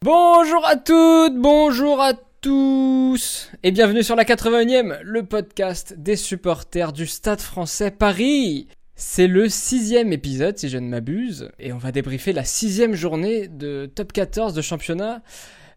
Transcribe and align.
Bonjour 0.00 0.64
à 0.64 0.76
toutes, 0.76 1.36
bonjour 1.36 2.00
à 2.00 2.12
tous 2.40 3.50
et 3.64 3.72
bienvenue 3.72 4.04
sur 4.04 4.14
la 4.14 4.22
81e, 4.22 5.00
le 5.02 5.24
podcast 5.24 5.94
des 5.98 6.14
supporters 6.14 6.92
du 6.92 7.08
Stade 7.08 7.40
français 7.40 7.90
Paris. 7.90 8.68
C'est 8.94 9.26
le 9.26 9.48
sixième 9.48 10.12
épisode 10.12 10.56
si 10.56 10.68
je 10.68 10.78
ne 10.78 10.88
m'abuse 10.88 11.50
et 11.58 11.72
on 11.72 11.78
va 11.78 11.90
débriefer 11.90 12.32
la 12.32 12.44
sixième 12.44 12.94
journée 12.94 13.48
de 13.48 13.90
top 13.92 14.12
14 14.12 14.54
de 14.54 14.62
championnat. 14.62 15.22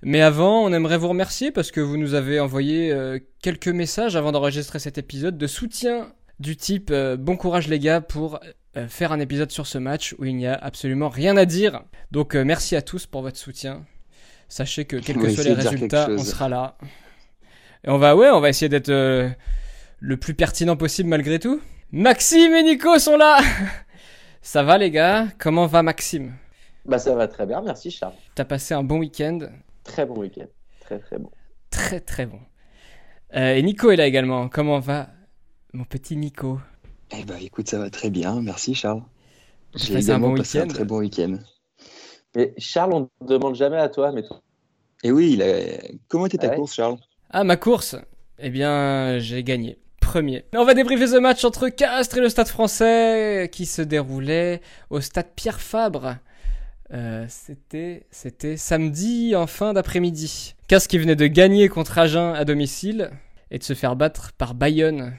Mais 0.04 0.22
avant, 0.22 0.64
on 0.64 0.74
aimerait 0.74 0.98
vous 0.98 1.10
remercier 1.10 1.52
parce 1.52 1.72
que 1.72 1.80
vous 1.80 1.98
nous 1.98 2.14
avez 2.14 2.40
envoyé 2.40 2.92
euh, 2.92 3.20
quelques 3.42 3.68
messages 3.68 4.16
avant 4.16 4.32
d'enregistrer 4.32 4.80
cet 4.80 4.98
épisode 4.98 5.38
de 5.38 5.48
soutien 5.48 6.12
du 6.42 6.58
type 6.58 6.90
euh, 6.92 7.16
bon 7.18 7.38
courage 7.38 7.68
les 7.68 7.80
gars 7.80 8.02
pour 8.02 8.40
euh, 8.76 8.88
faire 8.88 9.12
un 9.12 9.20
épisode 9.20 9.52
sur 9.52 9.68
ce 9.68 9.78
match 9.78 10.16
où 10.18 10.26
il 10.26 10.36
n'y 10.36 10.48
a 10.48 10.56
absolument 10.56 11.10
rien 11.10 11.38
à 11.38 11.46
dire. 11.46 11.84
Donc 12.12 12.36
merci 12.36 12.76
à 12.76 12.82
tous 12.82 13.06
pour 13.06 13.22
votre 13.22 13.38
soutien. 13.38 13.86
Sachez 14.52 14.84
que 14.84 14.98
quels 14.98 15.18
que 15.18 15.30
soient 15.30 15.46
les 15.46 15.54
résultats, 15.54 16.10
on 16.10 16.18
sera 16.18 16.50
là. 16.50 16.76
Et 17.86 17.90
on 17.90 17.98
va, 17.98 18.18
ouais, 18.18 18.30
on 18.30 18.42
va 18.42 18.50
essayer 18.50 18.68
d'être 18.68 18.90
euh, 18.90 19.30
le 20.00 20.18
plus 20.18 20.34
pertinent 20.34 20.76
possible 20.76 21.08
malgré 21.08 21.40
tout. 21.40 21.62
Maxime 21.94 22.54
et 22.54 22.64
Nico 22.64 23.00
sont 23.00 23.16
là 23.16 23.40
Ça 24.42 24.62
va 24.62 24.78
les 24.78 24.92
gars? 24.92 25.28
Comment 25.40 25.68
va 25.68 25.84
Maxime? 25.84 26.34
Bah 26.84 27.00
ça 27.00 27.16
va 27.16 27.28
très 27.28 27.46
bien, 27.46 27.62
merci 27.62 27.92
Charles. 27.92 28.16
T'as 28.36 28.44
passé 28.44 28.74
un 28.74 28.84
bon 28.84 28.98
week-end? 28.98 29.40
Très 29.86 30.06
bon 30.06 30.20
week-end, 30.20 30.48
très 30.82 31.00
très 31.00 31.18
bon. 31.18 31.30
Très 31.70 32.00
très 32.00 32.26
bon. 32.26 32.40
Euh, 33.36 33.56
et 33.56 33.62
Nico 33.62 33.90
est 33.92 33.96
là 33.96 34.06
également. 34.08 34.50
Comment 34.50 34.80
va 34.80 35.08
mon 35.74 35.84
petit 35.86 36.16
Nico 36.18 36.60
Eh 37.18 37.24
bah 37.24 37.36
écoute, 37.42 37.70
ça 37.70 37.80
va 37.80 37.90
très 37.90 38.10
bien, 38.10 38.42
merci 38.42 38.76
Charles. 38.76 39.04
J'ai 39.76 39.96
également 39.96 40.34
passé 40.36 40.60
un 40.60 40.68
très 40.68 40.84
bon 40.84 41.00
week-end. 41.00 41.38
Mais 42.36 42.54
Charles, 42.58 42.94
on 42.94 43.10
ne 43.22 43.28
demande 43.28 43.56
jamais 43.56 43.78
à 43.78 43.90
toi, 43.90 44.12
mais 44.12 44.24
toi. 44.24 44.42
Et 45.04 45.12
oui, 45.12 45.34
il 45.34 45.42
a... 45.42 45.48
comment 46.08 46.26
était 46.26 46.38
ta 46.38 46.48
Ah 46.48 46.50
ouais 46.52 46.56
course, 46.58 46.74
Charles? 46.74 46.98
Ah, 47.30 47.44
ma 47.44 47.58
course? 47.58 47.96
Eh 48.40 48.50
bien, 48.50 49.20
j'ai 49.20 49.44
gagné. 49.44 49.78
Premier. 50.00 50.46
On 50.54 50.66
va 50.66 50.74
débriefer 50.74 51.08
ce 51.08 51.18
match 51.18 51.46
entre 51.46 51.70
Castres 51.70 52.18
et 52.18 52.22
le 52.22 52.30
Stade 52.30 52.48
français 52.48 53.50
qui 53.52 53.66
se 53.66 53.82
déroulait 53.82 54.62
au 54.90 55.00
Stade 55.00 55.30
Pierre 55.36 55.62
Fabre. 55.62 56.18
Euh, 56.92 57.26
c'était, 57.30 58.08
c'était 58.12 58.58
samedi 58.58 59.36
en 59.36 59.48
fin 59.48 59.74
d'après-midi. 59.74 60.56
Castres 60.68 60.90
qui 60.90 60.98
venait 60.98 61.16
de 61.16 61.28
gagner 61.28 61.70
contre 61.70 61.98
Agen 61.98 62.34
à 62.36 62.44
domicile 62.44 63.12
et 63.52 63.60
de 63.60 63.64
se 63.64 63.74
faire 63.74 63.96
battre 63.96 64.34
par 64.34 64.54
Bayonne 64.54 65.14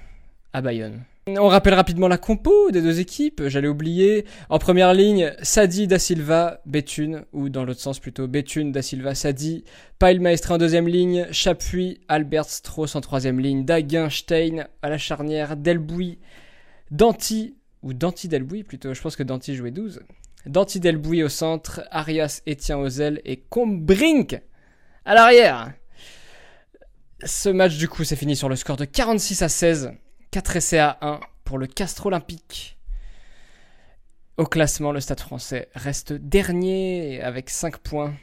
Bayonne. 0.60 1.04
On 1.28 1.46
rappelle 1.46 1.74
rapidement 1.74 2.08
la 2.08 2.18
compo 2.18 2.72
des 2.72 2.82
deux 2.82 2.98
équipes, 2.98 3.44
j'allais 3.46 3.68
oublier. 3.68 4.26
En 4.48 4.58
première 4.58 4.92
ligne, 4.92 5.32
Sadi 5.40 5.86
da 5.86 6.00
Silva, 6.00 6.60
Béthune, 6.66 7.24
ou 7.32 7.48
dans 7.48 7.64
l'autre 7.64 7.80
sens 7.80 8.00
plutôt, 8.00 8.26
Béthune 8.26 8.72
da 8.72 8.82
Silva, 8.82 9.14
Sadi. 9.14 9.62
Pyle 10.00 10.20
Maestre 10.20 10.50
en 10.50 10.58
deuxième 10.58 10.88
ligne, 10.88 11.28
Chapuis, 11.30 12.00
Albert 12.08 12.46
Strauss 12.46 12.96
en 12.96 13.00
troisième 13.00 13.38
ligne, 13.38 13.64
Daguin, 13.64 14.10
Stein 14.10 14.66
à 14.82 14.88
la 14.88 14.98
charnière, 14.98 15.56
Delbouy, 15.56 16.18
Danti, 16.90 17.54
ou 17.82 17.94
Danti 17.94 18.26
Delbouy 18.26 18.64
plutôt, 18.64 18.92
je 18.92 19.00
pense 19.00 19.14
que 19.14 19.22
Danti 19.22 19.54
jouait 19.54 19.70
12. 19.70 20.00
Danti 20.46 20.80
Delbouy 20.80 21.22
au 21.22 21.28
centre, 21.28 21.82
Arias, 21.92 22.42
Etienne 22.48 22.78
aux 22.78 22.88
ailes 22.88 23.20
et 23.24 23.36
Combrink 23.36 24.40
à 25.04 25.14
l'arrière. 25.14 25.72
Ce 27.24 27.48
match 27.48 27.76
du 27.76 27.88
coup 27.88 28.02
s'est 28.02 28.16
fini 28.16 28.34
sur 28.34 28.48
le 28.48 28.56
score 28.56 28.76
de 28.76 28.84
46 28.84 29.42
à 29.42 29.48
16. 29.48 29.92
4 30.32 30.56
essais 30.56 30.78
à 30.78 30.96
1 31.02 31.20
pour 31.44 31.58
le 31.58 31.66
Castre 31.66 32.06
Olympique. 32.06 32.78
Au 34.38 34.46
classement, 34.46 34.90
le 34.90 35.00
Stade 35.00 35.20
français 35.20 35.68
reste 35.74 36.14
dernier 36.14 37.20
avec 37.20 37.50
5 37.50 37.76
points. 37.76 38.14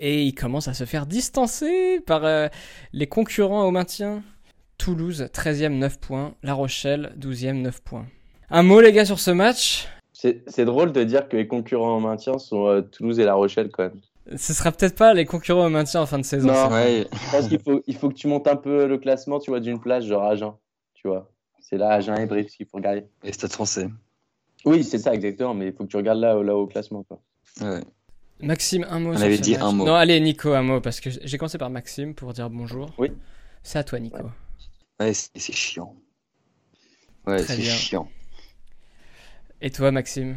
Et 0.00 0.24
il 0.24 0.34
commence 0.34 0.66
à 0.66 0.74
se 0.74 0.82
faire 0.84 1.06
distancer 1.06 2.00
par 2.00 2.24
euh, 2.24 2.48
les 2.92 3.06
concurrents 3.06 3.64
au 3.64 3.70
maintien. 3.70 4.24
Toulouse, 4.78 5.28
13e, 5.32 5.78
9 5.78 6.00
points. 6.00 6.34
La 6.42 6.54
Rochelle, 6.54 7.14
12e, 7.20 7.62
9 7.62 7.82
points. 7.82 8.06
Un 8.50 8.64
mot, 8.64 8.80
les 8.80 8.92
gars, 8.92 9.04
sur 9.04 9.20
ce 9.20 9.30
match? 9.30 9.86
C'est 10.12 10.64
drôle 10.64 10.90
de 10.90 11.04
dire 11.04 11.28
que 11.28 11.36
les 11.36 11.46
concurrents 11.46 11.94
en 11.96 12.00
maintien 12.00 12.38
sont 12.38 12.66
euh, 12.66 12.80
Toulouse 12.80 13.20
et 13.20 13.24
La 13.24 13.34
Rochelle 13.34 13.70
quand 13.70 13.84
même. 13.84 14.00
Ce 14.34 14.52
sera 14.52 14.72
peut-être 14.72 14.96
pas 14.96 15.14
les 15.14 15.24
concurrents 15.24 15.66
au 15.66 15.70
maintien 15.70 16.00
en 16.00 16.06
fin 16.06 16.18
de 16.18 16.24
saison. 16.24 16.48
Non. 16.48 16.68
Ouais, 16.68 17.06
Je 17.12 17.30
pense 17.30 17.46
qu'il 17.46 17.60
faut, 17.60 17.80
il 17.86 17.94
faut 17.94 18.08
que 18.08 18.14
tu 18.14 18.26
montes 18.26 18.48
un 18.48 18.56
peu 18.56 18.88
le 18.88 18.98
classement, 18.98 19.38
tu 19.38 19.50
vois, 19.52 19.60
d'une 19.60 19.78
place, 19.78 20.04
genre 20.04 20.24
Agen, 20.24 20.54
tu 20.96 21.08
vois. 21.08 21.30
C'est 21.60 21.76
là, 21.78 21.90
Agen 21.90 22.16
et 22.18 22.26
Brive 22.26 22.46
qu'il 22.46 22.66
faut 22.66 22.76
regarder. 22.78 23.06
et 23.22 23.32
Stade 23.32 23.52
français. 23.52 23.88
Oui, 24.64 24.82
c'est 24.84 24.98
ça, 24.98 25.14
exactement, 25.14 25.54
mais 25.54 25.66
il 25.68 25.72
faut 25.72 25.84
que 25.84 25.88
tu 25.90 25.96
regardes 25.96 26.18
là, 26.18 26.34
là 26.42 26.56
au 26.56 26.66
classement, 26.66 27.04
quoi. 27.04 27.20
Ouais. 27.60 27.80
Maxime, 28.40 28.84
un 28.90 28.98
mot 28.98 29.12
On 29.14 29.20
avait 29.20 29.38
dit 29.38 29.52
match. 29.52 29.62
un 29.62 29.72
mot. 29.72 29.84
Non, 29.86 29.94
allez, 29.94 30.20
Nico, 30.20 30.52
un 30.52 30.62
mot, 30.62 30.80
parce 30.80 31.00
que 31.00 31.08
j'ai 31.10 31.38
commencé 31.38 31.56
par 31.58 31.70
Maxime 31.70 32.14
pour 32.14 32.32
dire 32.32 32.50
bonjour. 32.50 32.90
Oui. 32.98 33.12
C'est 33.62 33.78
à 33.78 33.84
toi, 33.84 33.98
Nico. 34.00 34.18
Ouais. 34.18 35.06
Ouais, 35.06 35.12
c'est 35.14 35.52
chiant. 35.52 35.94
Ouais, 37.26 37.38
c'est 37.38 37.60
chiant. 37.62 38.08
Et 39.60 39.70
toi, 39.70 39.90
Maxime? 39.90 40.36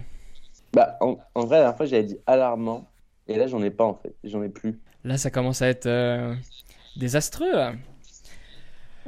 Bah, 0.73 0.97
en, 1.01 1.17
en 1.35 1.41
vrai, 1.45 1.57
la 1.57 1.63
dernière 1.63 1.77
fois, 1.77 1.85
j'avais 1.85 2.03
dit 2.03 2.17
alarmant, 2.27 2.89
et 3.27 3.35
là, 3.37 3.47
j'en 3.47 3.61
ai 3.63 3.71
pas, 3.71 3.83
en 3.85 3.95
fait. 3.95 4.15
J'en 4.23 4.41
ai 4.43 4.49
plus. 4.49 4.79
Là, 5.03 5.17
ça 5.17 5.29
commence 5.31 5.61
à 5.61 5.67
être 5.67 5.85
euh, 5.87 6.35
désastreux. 6.97 7.51
là. 7.51 7.73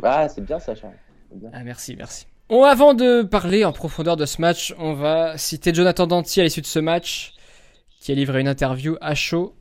Ah, 0.03 0.27
c'est 0.29 0.41
bien 0.41 0.59
ça, 0.59 0.73
Charles. 0.75 0.93
C'est 1.07 1.10
bien. 1.35 1.49
Ah, 1.53 1.63
merci, 1.63 1.95
merci. 1.95 2.25
Bon, 2.49 2.63
avant 2.63 2.93
de 2.93 3.21
parler 3.21 3.63
en 3.65 3.71
profondeur 3.71 4.17
de 4.17 4.25
ce 4.25 4.41
match, 4.41 4.73
on 4.77 4.93
va 4.93 5.37
citer 5.37 5.73
Jonathan 5.73 6.05
Danty 6.07 6.41
à 6.41 6.43
l'issue 6.43 6.61
de 6.61 6.65
ce 6.65 6.79
match, 6.79 7.33
qui 8.01 8.11
a 8.11 8.15
livré 8.15 8.41
une 8.41 8.47
interview 8.47 8.97
à 9.01 9.15
chaud. 9.15 9.55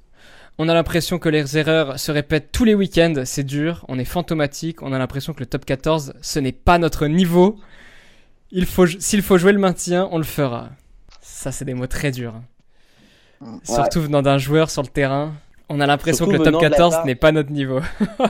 On 0.58 0.68
a 0.68 0.74
l'impression 0.74 1.18
que 1.18 1.28
les 1.28 1.56
erreurs 1.56 1.98
se 1.98 2.10
répètent 2.12 2.50
tous 2.52 2.64
les 2.64 2.74
week-ends, 2.74 3.14
c'est 3.24 3.44
dur, 3.44 3.84
on 3.88 3.98
est 3.98 4.04
fantomatique, 4.04 4.82
on 4.82 4.92
a 4.92 4.98
l'impression 4.98 5.32
que 5.32 5.40
le 5.40 5.46
top 5.46 5.64
14, 5.64 6.14
ce 6.20 6.38
n'est 6.38 6.52
pas 6.52 6.78
notre 6.78 7.06
niveau. 7.06 7.58
Il 8.50 8.66
faut, 8.66 8.86
s'il 8.86 9.22
faut 9.22 9.38
jouer 9.38 9.52
le 9.52 9.58
maintien, 9.60 10.08
on 10.10 10.18
le 10.18 10.24
fera. 10.24 10.70
Ça, 11.22 11.52
c'est 11.52 11.64
des 11.64 11.74
mots 11.74 11.86
très 11.86 12.10
durs. 12.10 12.34
hein. 13.42 13.60
Surtout 13.64 14.02
venant 14.02 14.20
d'un 14.22 14.36
joueur 14.38 14.68
sur 14.68 14.82
le 14.82 14.88
terrain. 14.88 15.32
On 15.68 15.80
a 15.80 15.86
l'impression 15.86 16.26
que 16.26 16.32
le 16.32 16.38
top 16.38 16.46
venant 16.48 16.58
de 16.58 16.64
la 16.64 16.70
14 16.70 16.94
part- 16.96 17.06
n'est 17.06 17.14
pas 17.14 17.30
notre 17.32 17.52
niveau. 17.52 17.80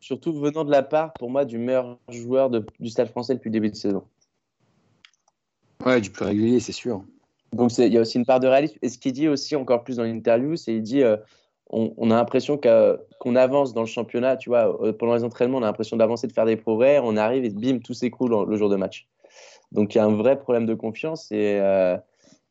Surtout 0.00 0.32
venant 0.32 0.64
de 0.64 0.70
la 0.70 0.82
part, 0.82 1.12
pour 1.14 1.30
moi, 1.30 1.44
du 1.44 1.58
meilleur 1.58 1.98
joueur 2.08 2.50
de- 2.50 2.64
du 2.78 2.88
Stade 2.88 3.08
français 3.08 3.34
depuis 3.34 3.48
le 3.48 3.54
début 3.54 3.70
de 3.70 3.76
saison. 3.76 4.04
Ouais, 5.84 6.00
du 6.00 6.10
plus 6.10 6.24
régulier, 6.24 6.60
c'est 6.60 6.72
sûr. 6.72 7.04
Donc 7.52 7.76
il 7.78 7.92
y 7.92 7.96
a 7.96 8.00
aussi 8.00 8.18
une 8.18 8.26
part 8.26 8.40
de 8.40 8.46
réalisme. 8.46 8.76
Et 8.82 8.88
ce 8.88 8.98
qu'il 8.98 9.12
dit 9.12 9.28
aussi 9.28 9.56
encore 9.56 9.82
plus 9.84 9.96
dans 9.96 10.02
l'interview, 10.04 10.56
c'est 10.56 10.74
il 10.74 10.82
dit 10.82 11.02
euh, 11.02 11.16
on, 11.70 11.94
on 11.96 12.10
a 12.10 12.16
l'impression 12.16 12.58
qu'on 12.58 13.36
avance 13.36 13.72
dans 13.74 13.80
le 13.80 13.86
championnat, 13.86 14.36
tu 14.36 14.50
vois, 14.50 14.82
euh, 14.84 14.92
pendant 14.92 15.14
les 15.14 15.24
entraînements, 15.24 15.58
on 15.58 15.62
a 15.62 15.66
l'impression 15.66 15.96
d'avancer, 15.96 16.26
de 16.26 16.32
faire 16.32 16.46
des 16.46 16.56
progrès, 16.56 16.98
on 17.02 17.16
arrive 17.16 17.44
et 17.44 17.50
bim, 17.50 17.78
tout 17.78 17.94
s'écroule 17.94 18.46
le 18.48 18.56
jour 18.56 18.68
de 18.68 18.76
match. 18.76 19.08
Donc 19.72 19.94
il 19.94 19.98
y 19.98 20.00
a 20.00 20.04
un 20.04 20.14
vrai 20.14 20.38
problème 20.38 20.66
de 20.66 20.74
confiance 20.74 21.30
et, 21.32 21.58
euh, 21.60 21.96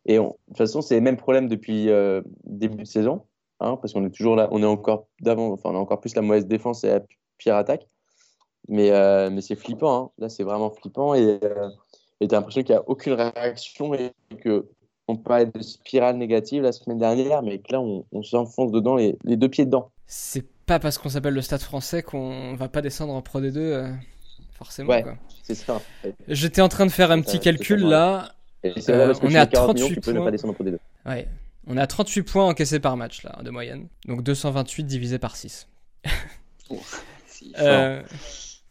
et 0.05 0.19
on- 0.19 0.29
de 0.29 0.33
toute 0.47 0.57
façon, 0.57 0.81
c'est 0.81 0.95
le 0.95 1.01
même 1.01 1.17
problème 1.17 1.47
depuis 1.47 1.89
euh, 1.89 2.21
début 2.43 2.77
de 2.83 2.87
saison, 2.87 3.23
hein, 3.59 3.77
parce 3.77 3.93
qu'on 3.93 4.05
est 4.05 4.09
toujours 4.11 4.35
là, 4.35 4.47
on 4.51 4.61
est 4.63 4.67
encore 4.67 5.07
d'avant, 5.21 5.51
enfin 5.51 5.69
on 5.71 5.75
a 5.75 5.79
encore 5.79 5.99
plus 5.99 6.15
la 6.15 6.21
mauvaise 6.21 6.47
défense 6.47 6.83
et 6.83 6.89
la 6.89 7.01
pire 7.37 7.55
attaque. 7.55 7.87
Mais, 8.69 8.91
euh, 8.91 9.29
mais 9.29 9.41
c'est 9.41 9.55
flippant, 9.55 9.97
hein. 9.97 10.09
là 10.17 10.29
c'est 10.29 10.43
vraiment 10.43 10.69
flippant 10.69 11.13
et 11.13 11.39
euh, 11.41 11.69
et 12.19 12.27
t'as 12.27 12.37
l'impression 12.37 12.63
qu'il 12.63 12.73
n'y 12.73 12.79
a 12.79 12.83
aucune 12.87 13.13
réaction 13.13 13.93
et 13.93 14.11
que 14.43 14.65
on 15.07 15.15
parlait 15.15 15.45
de 15.45 15.61
spirale 15.61 16.17
négative 16.17 16.63
la 16.63 16.71
semaine 16.73 16.97
dernière, 16.97 17.41
mais 17.41 17.59
que 17.59 17.71
là, 17.71 17.79
on, 17.79 18.05
on 18.11 18.23
s'enfonce 18.23 18.71
dedans, 18.71 18.95
les, 18.97 19.17
les 19.23 19.37
deux 19.37 19.47
pieds 19.47 19.65
dedans. 19.65 19.89
C'est 20.05 20.45
pas 20.65 20.79
parce 20.79 20.97
qu'on 20.97 21.07
s'appelle 21.09 21.33
le 21.33 21.41
Stade 21.41 21.61
français 21.61 22.03
qu'on 22.03 22.55
va 22.55 22.67
pas 22.67 22.81
descendre 22.81 23.13
en 23.13 23.21
Pro 23.21 23.39
D2, 23.39 23.57
euh, 23.57 23.93
forcément. 24.51 24.89
Ouais. 24.89 25.05
C'est 25.43 25.55
ça. 25.55 25.75
en 25.75 25.81
fait. 26.01 26.13
J'étais 26.27 26.61
en 26.61 26.67
train 26.67 26.85
de 26.85 26.91
faire 26.91 27.11
un 27.11 27.21
petit 27.21 27.39
calcul 27.39 27.79
là. 27.79 28.33
Euh, 28.65 28.73
on 29.21 29.27
tu 29.27 29.33
est 29.33 29.37
à 29.37 29.45
mets 29.45 29.49
40 29.49 29.75
millions, 29.75 29.87
38 29.87 29.93
tu 29.93 30.01
peux 30.01 30.11
ne 30.11 30.15
points. 30.17 30.25
pas 30.25 30.31
descendre 30.31 30.51
en 30.51 30.55
Pro 30.55 30.63
D2. 30.65 30.77
Ouais. 31.05 31.27
On 31.67 31.77
est 31.77 31.81
à 31.81 31.87
38 31.87 32.23
points 32.23 32.45
encaissés 32.45 32.79
par 32.79 32.97
match 32.97 33.23
là, 33.23 33.39
de 33.43 33.49
moyenne. 33.49 33.87
Donc 34.07 34.23
228 34.23 34.83
divisé 34.83 35.19
par 35.19 35.37
6. 35.37 35.67
Euh, 37.59 38.01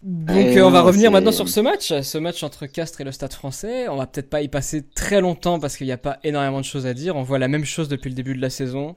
donc 0.02 0.30
euh, 0.30 0.62
on 0.62 0.70
va 0.70 0.80
non, 0.80 0.86
revenir 0.86 1.10
maintenant 1.10 1.32
sur 1.32 1.48
ce 1.48 1.58
match, 1.60 1.92
ce 2.00 2.18
match 2.18 2.42
entre 2.42 2.66
Castres 2.66 3.00
et 3.00 3.04
le 3.04 3.12
Stade 3.12 3.32
français. 3.32 3.88
On 3.88 3.96
va 3.96 4.06
peut-être 4.06 4.30
pas 4.30 4.42
y 4.42 4.48
passer 4.48 4.86
très 4.86 5.20
longtemps 5.20 5.58
parce 5.58 5.76
qu'il 5.76 5.86
n'y 5.86 5.92
a 5.92 5.98
pas 5.98 6.18
énormément 6.22 6.60
de 6.60 6.64
choses 6.64 6.86
à 6.86 6.94
dire. 6.94 7.16
On 7.16 7.22
voit 7.22 7.38
la 7.38 7.48
même 7.48 7.64
chose 7.64 7.88
depuis 7.88 8.10
le 8.10 8.14
début 8.14 8.34
de 8.36 8.40
la 8.40 8.50
saison. 8.50 8.94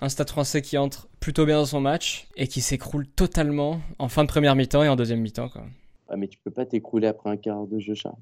Un 0.00 0.08
Stade 0.08 0.30
français 0.30 0.62
qui 0.62 0.78
entre 0.78 1.08
plutôt 1.20 1.44
bien 1.44 1.58
dans 1.58 1.66
son 1.66 1.80
match 1.80 2.28
et 2.36 2.46
qui 2.48 2.60
s'écroule 2.60 3.06
totalement 3.06 3.80
en 3.98 4.08
fin 4.08 4.22
de 4.24 4.28
première 4.28 4.56
mi-temps 4.56 4.82
et 4.82 4.88
en 4.88 4.96
deuxième 4.96 5.20
mi-temps. 5.20 5.48
Quoi. 5.48 5.64
Ah, 6.08 6.16
mais 6.16 6.28
tu 6.28 6.38
peux 6.42 6.50
pas 6.50 6.64
t'écrouler 6.66 7.08
après 7.08 7.30
un 7.30 7.36
quart 7.36 7.66
de 7.66 7.78
jeu, 7.78 7.94
Charles. 7.94 8.16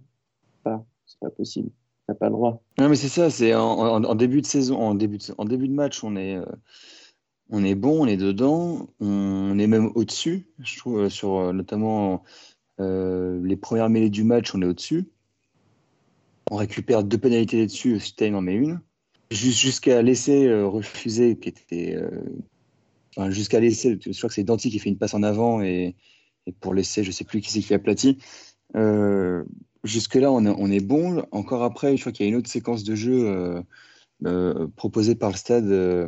Pas, 0.65 0.85
c'est 1.07 1.21
pas 1.21 1.31
possible. 1.31 1.71
T'as 2.09 2.15
pas 2.15 2.27
le 2.27 2.33
droit. 2.33 2.63
Non, 2.79 2.89
mais 2.89 2.97
c'est 2.97 3.09
ça, 3.09 3.31
c'est 3.31 3.55
en, 3.55 3.61
en- 3.79 4.05
en 4.05 4.15
début 4.15 4.41
de 4.41 4.47
saison, 4.47 4.79
en 4.79 4.95
début 4.95 5.19
de, 5.19 5.25
en 5.39 5.45
début 5.45 5.69
de 5.69 5.75
match, 5.75 6.03
on 6.05 6.17
est, 6.17 6.37
euh, 6.37 6.45
on 7.51 7.65
est 7.65 7.75
bon, 7.75 8.03
on 8.03 8.07
est 8.07 8.17
dedans, 8.17 8.89
on 9.01 9.59
est 9.59 9.67
même 9.67 9.91
au-dessus, 9.95 10.47
je 10.59 10.79
trouve, 10.79 11.01
euh, 11.03 11.09
sur 11.09 11.37
euh, 11.37 11.53
notamment 11.53 12.25
euh, 12.81 13.41
les 13.45 13.57
premières 13.57 13.89
mêlées 13.89 14.11
du 14.11 14.25
match, 14.25 14.55
on 14.55 14.63
est 14.63 14.67
au-dessus. 14.67 15.05
On 16.51 16.57
récupère 16.57 17.05
deux 17.05 17.19
pénalités 17.19 17.65
dessus, 17.67 17.99
Stein 18.01 18.35
en 18.35 18.41
met 18.41 18.55
une. 18.55 18.81
Jusqu'à 19.31 20.03
laisser 20.03 20.53
refuser, 20.63 21.37
qui 21.37 21.49
était. 21.49 21.99
jusqu'à 23.31 23.59
laisser, 23.59 23.99
je 24.01 24.17
crois 24.17 24.29
que 24.29 24.35
c'est 24.35 24.45
Danti 24.45 24.71
qui 24.71 24.79
fait 24.79 24.89
une 24.89 24.99
passe 24.99 25.15
en 25.15 25.25
avant 25.25 25.61
et, 25.61 25.97
pour 26.61 26.73
laisser, 26.73 27.03
je 27.03 27.11
sais 27.11 27.25
plus 27.25 27.41
qui 27.41 27.51
c'est 27.51 27.63
qui 27.63 27.75
aplati. 27.75 28.19
Euh, 28.77 29.43
Jusque-là, 29.83 30.31
on, 30.31 30.71
est 30.71 30.81
bon. 30.81 31.25
Encore 31.33 31.65
après, 31.65 31.97
je 31.97 32.03
crois 32.03 32.13
qu'il 32.13 32.25
y 32.25 32.29
a 32.29 32.31
une 32.31 32.37
autre 32.37 32.49
séquence 32.49 32.85
de 32.85 32.95
jeu 32.95 33.65
proposée 34.77 35.17
par 35.17 35.31
le 35.31 35.37
stade 35.37 36.07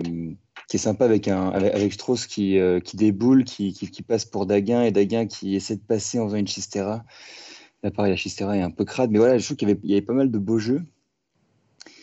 qui 0.69 0.77
est 0.77 0.81
sympa 0.81 1.07
avec, 1.07 1.27
un, 1.29 1.49
avec, 1.49 1.93
Strauss 1.95 2.27
qui, 2.27 2.59
qui 2.85 2.97
déboule, 2.97 3.45
qui, 3.45 3.73
qui, 3.73 4.03
passe 4.03 4.25
pour 4.25 4.47
Daguin 4.47 4.83
et 4.83 4.93
Daguin 4.93 5.27
qui 5.27 5.57
essaie 5.57 5.77
de 5.77 5.81
passer 5.81 6.21
en 6.21 6.27
faisant 6.27 6.37
une 6.37 6.47
chistera. 6.47 7.05
Là, 7.83 7.91
pareil, 7.91 8.11
la 8.13 8.17
chistera 8.17 8.57
est 8.57 8.63
un 8.63 8.71
peu 8.71 8.85
crade, 8.85 9.11
mais 9.11 9.19
voilà, 9.19 9.39
je 9.39 9.45
trouve 9.45 9.57
qu'il 9.57 9.69
y, 9.71 9.89
y 9.89 9.93
avait 9.93 10.03
pas 10.03 10.13
mal 10.13 10.31
de 10.31 10.39
beaux 10.39 10.59
jeux. 10.59 10.83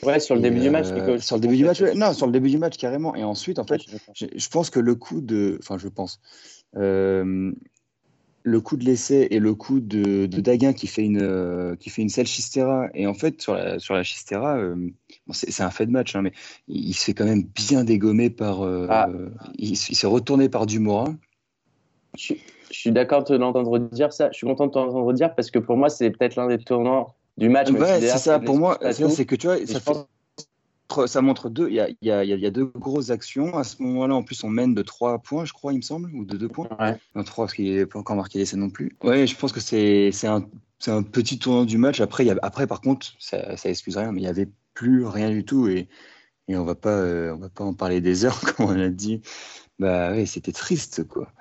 Ouais, 0.04 0.20
sur 0.20 0.36
le 0.36 0.42
début 0.42 0.60
du 0.60 0.70
match. 0.70 0.88
sur 1.20 1.36
le 1.36 1.42
début 1.42 1.58
du 1.58 1.66
match, 1.66 1.82
non, 1.82 2.14
sur 2.14 2.26
le 2.26 2.32
début 2.32 2.50
du 2.50 2.58
match 2.58 2.78
carrément. 2.78 3.16
Et 3.16 3.24
ensuite, 3.24 3.60
en 3.60 3.66
fait, 3.66 3.82
je, 4.14 4.50
pense 4.50 4.70
que 4.70 4.80
le 4.80 4.96
coup 4.96 5.22
de, 5.22 5.58
enfin, 5.62 5.78
je 5.78 5.88
pense, 5.88 6.20
euh, 6.76 7.52
le 8.48 8.62
coup 8.62 8.78
de 8.78 8.86
l'essai 8.86 9.28
et 9.32 9.40
le 9.40 9.56
coup 9.56 9.80
de, 9.80 10.28
de 10.28 10.40
Daguin 10.40 10.74
qui 10.74 10.86
fait 10.88 11.04
une 11.04 11.22
euh, 11.22 11.76
qui 11.76 11.90
fait 11.90 12.04
une 12.04 12.10
sale 12.10 12.28
chistera 12.28 12.88
et 12.94 13.08
en 13.08 13.16
fait 13.16 13.42
sur 13.42 13.56
la 13.56 13.80
sur 13.80 13.96
la 13.96 14.04
chistera 14.04 14.58
euh, 14.58 14.76
c'est 15.32 15.64
un 15.64 15.72
fait 15.72 15.88
de 15.88 15.92
match 15.92 16.16
hein, 16.16 16.22
mais 16.22 16.32
il, 16.68 16.94
se 16.94 17.06
fait 17.06 17.14
quand 17.14 17.26
même 17.26 17.44
bien 17.44 17.84
dégommer 17.84 18.30
par 18.30 18.62
ah. 18.62 19.10
il, 19.58 19.76
s'est 19.76 20.08
retourné 20.08 20.48
par 20.50 20.68
Dumoulin. 20.68 21.18
Je, 22.16 22.36
je 22.72 22.78
suis 22.78 22.92
d'accord 22.92 23.24
de 23.24 23.36
l'entendre 23.36 23.80
dire 23.80 24.14
ça. 24.14 24.30
Je 24.32 24.38
suis 24.38 24.48
content 24.48 24.68
de 24.68 24.72
t'entendre 24.72 25.12
dire 25.14 25.34
parce 25.34 25.50
que 25.50 25.60
pour 25.60 25.78
moi 25.78 25.90
c'est 25.90 26.12
peut-être 26.12 26.36
l'un 26.36 26.48
des 26.48 26.60
tournants 26.60 27.16
du 27.38 27.50
match. 27.50 27.70
Ouais, 27.72 28.02
c'est 28.02 28.18
ça. 28.18 28.40
Pour 28.40 28.58
moi, 28.58 28.80
c'est 28.92 29.26
que 29.26 29.36
tu 29.36 29.48
vois, 29.48 29.58
ça, 29.66 29.80
ça 31.08 31.22
montre 31.22 31.50
deux. 31.50 31.70
Il 31.70 31.76
y 31.76 31.80
a, 31.80 31.90
y, 32.02 32.12
a, 32.12 32.24
y 32.24 32.46
a, 32.46 32.52
deux 32.52 32.66
grosses 32.66 33.10
actions. 33.10 33.58
À 33.58 33.64
ce 33.64 33.82
moment-là, 33.84 34.16
en 34.16 34.24
plus, 34.24 34.44
on 34.44 34.50
mène 34.50 34.74
de 34.74 34.82
trois 34.82 35.20
points, 35.20 35.46
je 35.46 35.54
crois, 35.54 35.74
il 35.74 35.78
me 35.78 35.82
semble, 35.82 36.10
ou 36.14 36.26
de 36.26 36.38
deux 36.38 36.48
points. 36.48 36.70
Ouais. 36.80 36.98
Non, 37.16 37.24
trois, 37.24 37.46
parce 37.46 37.56
qu'il 37.56 37.76
n'est 37.76 37.86
pas 37.86 38.00
encore 38.00 38.16
marqué 38.16 38.40
l'essai 38.40 38.58
non 38.58 38.70
plus. 38.70 38.96
Ouais, 39.04 39.28
je 39.28 39.36
pense 39.36 39.52
que 39.52 39.60
c'est 39.60 40.12
un, 40.28 40.46
un 40.88 41.04
petit 41.04 41.40
tournant 41.40 41.66
du 41.66 41.78
match. 41.78 42.02
Après, 42.02 42.26
y 42.26 42.32
a, 42.32 42.36
après 42.42 42.68
par 42.68 42.82
contre, 42.82 43.08
ça, 43.20 43.58
ça 43.58 43.70
excuse 43.70 43.98
rien, 43.98 44.12
mais 44.12 44.22
il 44.22 44.24
n'y 44.24 44.30
avait 44.30 44.50
plus 44.74 45.06
rien 45.06 45.30
du 45.30 45.44
tout. 45.44 45.68
Et, 45.68 45.88
et 46.48 46.56
on 46.56 46.66
va 46.66 46.76
pas, 46.76 46.90
euh, 46.90 47.34
on 47.34 47.38
va 47.38 47.50
pas 47.50 47.64
en 47.64 47.74
parler 47.74 48.02
des 48.02 48.26
heures, 48.26 48.40
comme 48.56 48.68
on 48.68 48.80
a 48.80 48.90
dit. 48.90 49.22
Bah 49.80 50.12
oui, 50.14 50.26
c'était 50.26 50.54
triste, 50.54 51.06
quoi 51.08 51.32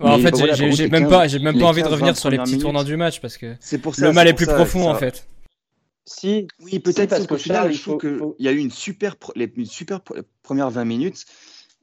en 0.00 0.18
fait, 0.18 0.34
j'ai 0.72 0.88
même 0.88 1.08
pas, 1.08 1.26
j'ai 1.28 1.38
même 1.38 1.58
pas 1.58 1.66
envie 1.66 1.82
de 1.82 1.88
revenir 1.88 2.16
sur 2.16 2.30
les 2.30 2.38
petits 2.38 2.58
tournants 2.58 2.84
du 2.84 2.96
match 2.96 3.20
parce 3.20 3.36
que 3.36 3.54
le 3.98 4.12
mal 4.12 4.28
est, 4.28 4.34
plus 4.34 4.46
profond 4.46 4.88
en 4.88 4.94
fait. 4.94 5.26
Si, 6.06 6.46
oui, 6.60 6.78
peut-être 6.78 7.10
parce 7.10 7.26
qu'au 7.26 7.36
final, 7.36 7.72
il 7.72 7.78
faut 7.78 7.98
qu'il 7.98 8.20
y 8.38 8.48
a 8.48 8.52
eu 8.52 8.58
une 8.58 8.70
super, 8.70 9.16
les, 9.34 9.52
une 9.56 9.66
super 9.66 10.00
première 10.42 10.70
20 10.70 10.84
minutes 10.84 11.26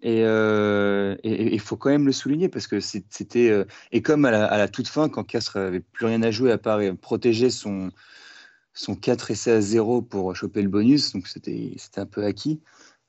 et 0.01 0.19
il 0.19 0.23
euh, 0.23 1.57
faut 1.59 1.77
quand 1.77 1.89
même 1.89 2.05
le 2.05 2.11
souligner 2.11 2.49
parce 2.49 2.67
que 2.67 2.79
c'était 2.79 3.49
euh, 3.49 3.65
et 3.91 4.01
comme 4.01 4.25
à 4.25 4.31
la, 4.31 4.67
toute 4.67 4.87
fin, 4.87 5.09
quand 5.09 5.23
Castres 5.23 5.57
avait 5.57 5.79
plus 5.81 6.05
rien 6.05 6.21
à 6.23 6.31
jouer 6.31 6.51
à 6.51 6.57
part 6.57 6.79
protéger 7.01 7.49
son 7.49 7.91
son 8.73 8.95
4 8.95 9.31
essais 9.31 9.51
à 9.51 9.61
0 9.61 10.01
pour 10.01 10.35
choper 10.35 10.61
le 10.61 10.69
bonus, 10.69 11.13
donc 11.13 11.27
c'était 11.27 11.75
un 11.97 12.05
peu 12.05 12.23
acquis. 12.23 12.61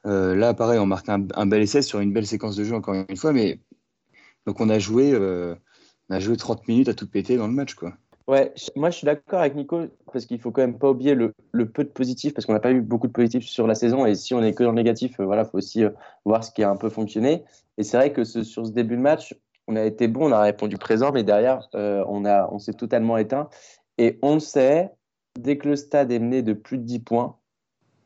Euh, 0.06 0.34
là, 0.34 0.52
pareil, 0.52 0.78
on 0.78 0.86
marque 0.86 1.08
un, 1.08 1.26
un, 1.34 1.46
bel 1.46 1.62
essai 1.62 1.80
sur 1.80 2.00
une 2.00 2.12
belle 2.12 2.26
séquence 2.26 2.56
de 2.56 2.64
jeu 2.64 2.74
encore 2.74 2.94
une 3.08 3.16
fois, 3.16 3.32
mais 3.32 3.60
donc 4.46 4.60
on 4.60 4.68
a 4.68 4.78
joué, 4.78 5.12
euh, 5.12 5.54
on 6.10 6.14
a 6.14 6.20
joué 6.20 6.36
30 6.36 6.68
minutes 6.68 6.88
à 6.88 6.94
tout 6.94 7.08
péter 7.08 7.36
dans 7.36 7.46
le 7.46 7.54
match, 7.54 7.74
quoi. 7.74 7.96
Ouais, 8.26 8.54
moi 8.74 8.88
je 8.88 8.96
suis 8.96 9.04
d'accord 9.04 9.40
avec 9.40 9.54
Nico 9.54 9.82
parce 10.10 10.24
qu'il 10.24 10.40
faut 10.40 10.50
quand 10.50 10.62
même 10.62 10.78
pas 10.78 10.88
oublier 10.90 11.14
le, 11.14 11.34
peu 11.66 11.84
de 11.84 11.90
positif 11.90 12.32
parce 12.32 12.46
qu'on 12.46 12.54
n'a 12.54 12.60
pas 12.60 12.72
eu 12.72 12.80
beaucoup 12.80 13.06
de 13.06 13.12
positifs 13.12 13.44
sur 13.44 13.66
la 13.66 13.74
saison 13.74 14.06
et 14.06 14.14
si 14.14 14.32
on 14.32 14.42
est 14.42 14.54
que 14.54 14.64
dans 14.64 14.70
le 14.70 14.76
négatif, 14.76 15.20
euh, 15.20 15.24
voilà, 15.26 15.44
faut 15.44 15.58
aussi 15.58 15.84
euh, 15.84 15.90
voir 16.24 16.42
ce 16.42 16.50
qui 16.50 16.62
a 16.62 16.70
un 16.70 16.76
peu 16.76 16.88
fonctionné. 16.88 17.44
Et 17.76 17.82
c'est 17.82 17.98
vrai 17.98 18.12
que 18.12 18.24
sur 18.24 18.66
ce 18.66 18.72
début 18.72 18.96
de 18.96 19.02
match, 19.02 19.34
on 19.66 19.76
a 19.76 19.84
été 19.84 20.08
bon, 20.08 20.30
on 20.30 20.32
a 20.32 20.40
répondu 20.40 20.78
présent, 20.78 21.12
mais 21.12 21.22
derrière 21.22 21.68
on 21.74 22.24
a, 22.24 22.48
on 22.50 22.58
s'est 22.58 22.72
totalement 22.72 23.18
éteint. 23.18 23.48
Et 23.98 24.18
on 24.22 24.40
sait, 24.40 24.90
dès 25.38 25.58
que 25.58 25.68
le 25.68 25.76
stade 25.76 26.10
est 26.10 26.18
mené 26.18 26.42
de 26.42 26.54
plus 26.54 26.78
de 26.78 26.84
10 26.84 27.00
points, 27.00 27.36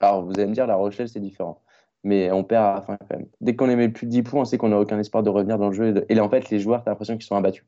alors 0.00 0.24
vous 0.24 0.32
allez 0.32 0.46
me 0.46 0.54
dire 0.54 0.66
La 0.66 0.76
Rochelle 0.76 1.08
c'est 1.08 1.20
différent 1.20 1.62
mais 2.04 2.30
on 2.30 2.44
perd 2.44 2.64
à 2.64 2.74
la 2.74 2.80
fin 2.82 2.96
quand 2.96 3.16
même. 3.16 3.26
Dès 3.40 3.56
qu'on 3.56 3.68
est 3.68 3.88
plus 3.88 4.06
de 4.06 4.10
10 4.10 4.22
points, 4.22 4.42
on 4.42 4.44
sait 4.44 4.58
qu'on 4.58 4.68
n'a 4.68 4.78
aucun 4.78 4.98
espoir 4.98 5.22
de 5.22 5.30
revenir 5.30 5.58
dans 5.58 5.68
le 5.68 5.74
jeu. 5.74 6.04
Et, 6.08 6.14
là, 6.14 6.24
en 6.24 6.30
fait, 6.30 6.48
les 6.50 6.60
joueurs, 6.60 6.82
tu 6.82 6.88
as 6.88 6.92
l'impression 6.92 7.14
qu'ils 7.14 7.26
sont 7.26 7.36
abattus. 7.36 7.64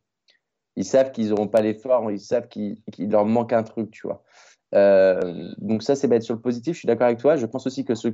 Ils 0.77 0.85
savent 0.85 1.13
qu'ils 1.13 1.31
n'auront 1.31 1.49
pas 1.49 1.63
l'effort, 1.63 2.11
ils 2.11 2.21
savent 2.21 2.49
qu'il 2.49 2.77
leur 2.99 3.25
manque 3.27 3.53
un 3.53 3.63
truc, 3.63 3.91
tu 3.91 4.07
vois. 4.07 4.23
Euh, 4.75 5.51
donc 5.59 5.83
ça, 5.83 5.97
c'est 5.97 6.07
bête 6.07 6.23
sur 6.23 6.35
le 6.35 6.41
positif, 6.41 6.75
je 6.75 6.79
suis 6.79 6.87
d'accord 6.87 7.07
avec 7.07 7.19
toi. 7.19 7.37
Je 7.37 7.47
pense 7.47 7.67
aussi 7.67 7.85
que 7.85 7.95
ce, 7.95 8.09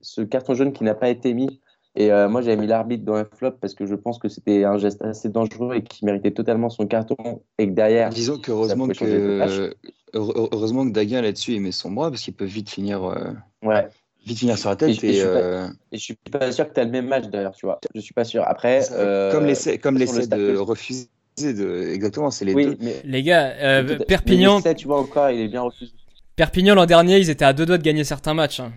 ce 0.00 0.20
carton 0.22 0.54
jaune 0.54 0.72
qui 0.72 0.82
n'a 0.82 0.94
pas 0.94 1.10
été 1.10 1.34
mis, 1.34 1.60
et 1.94 2.10
euh, 2.12 2.28
moi 2.28 2.40
j'avais 2.40 2.56
mis 2.56 2.66
l'arbitre 2.66 3.04
dans 3.04 3.16
un 3.16 3.24
flop 3.24 3.52
parce 3.60 3.74
que 3.74 3.84
je 3.84 3.94
pense 3.94 4.18
que 4.18 4.28
c'était 4.28 4.64
un 4.64 4.78
geste 4.78 5.02
assez 5.02 5.28
dangereux 5.28 5.74
et 5.74 5.82
qui 5.82 6.04
méritait 6.04 6.30
totalement 6.30 6.70
son 6.70 6.86
carton, 6.86 7.42
et 7.58 7.66
que 7.66 7.72
derrière... 7.72 8.10
Disons 8.10 8.38
qu'heureusement 8.38 8.88
que, 8.88 9.74
heureusement 10.14 10.86
que 10.86 10.92
Daguin 10.92 11.20
là-dessus 11.20 11.52
il 11.52 11.60
met 11.60 11.72
son 11.72 11.90
bras 11.90 12.10
parce 12.10 12.22
qu'il 12.22 12.34
peut 12.34 12.44
vite 12.44 12.70
finir... 12.70 13.04
Euh, 13.04 13.32
ouais 13.62 13.88
vite 14.26 14.38
finir 14.38 14.58
sur 14.58 14.70
la 14.70 14.76
tête. 14.76 15.02
Et, 15.02 15.14
je, 15.14 15.26
euh, 15.26 15.66
et, 15.92 15.98
je 15.98 16.02
suis 16.02 16.14
pas 16.14 16.52
sûr 16.52 16.68
que 16.68 16.74
tu 16.74 16.80
as 16.80 16.84
le 16.84 16.90
même 16.90 17.08
match 17.08 17.26
d'ailleurs, 17.28 17.54
tu 17.54 17.66
vois. 17.66 17.80
Je 17.94 18.00
suis 18.00 18.14
pas 18.14 18.24
sûr. 18.24 18.42
Après, 18.46 18.82
euh, 18.92 19.32
comme 19.32 19.46
l'essai, 19.46 19.78
comme 19.78 19.96
l'essai 19.96 20.26
de 20.26 20.56
refuser 20.56 21.08
de, 21.54 21.88
exactement, 21.92 22.30
c'est 22.30 22.44
les 22.44 22.54
oui, 22.54 22.66
deux. 22.66 22.76
Mais... 22.80 23.00
Les 23.04 23.22
gars, 23.22 23.54
euh, 23.60 23.98
Perpignan. 24.06 24.60
tu 24.60 24.86
vois 24.86 25.00
encore, 25.00 25.30
il 25.30 25.40
est 25.40 25.48
bien 25.48 25.62
refusé. 25.62 25.92
Perpignan 26.36 26.74
l'an 26.74 26.86
dernier, 26.86 27.18
ils 27.18 27.30
étaient 27.30 27.44
à 27.44 27.52
deux 27.52 27.66
doigts 27.66 27.78
de 27.78 27.82
gagner 27.82 28.04
certains 28.04 28.34
matchs. 28.34 28.60
Hein. 28.60 28.72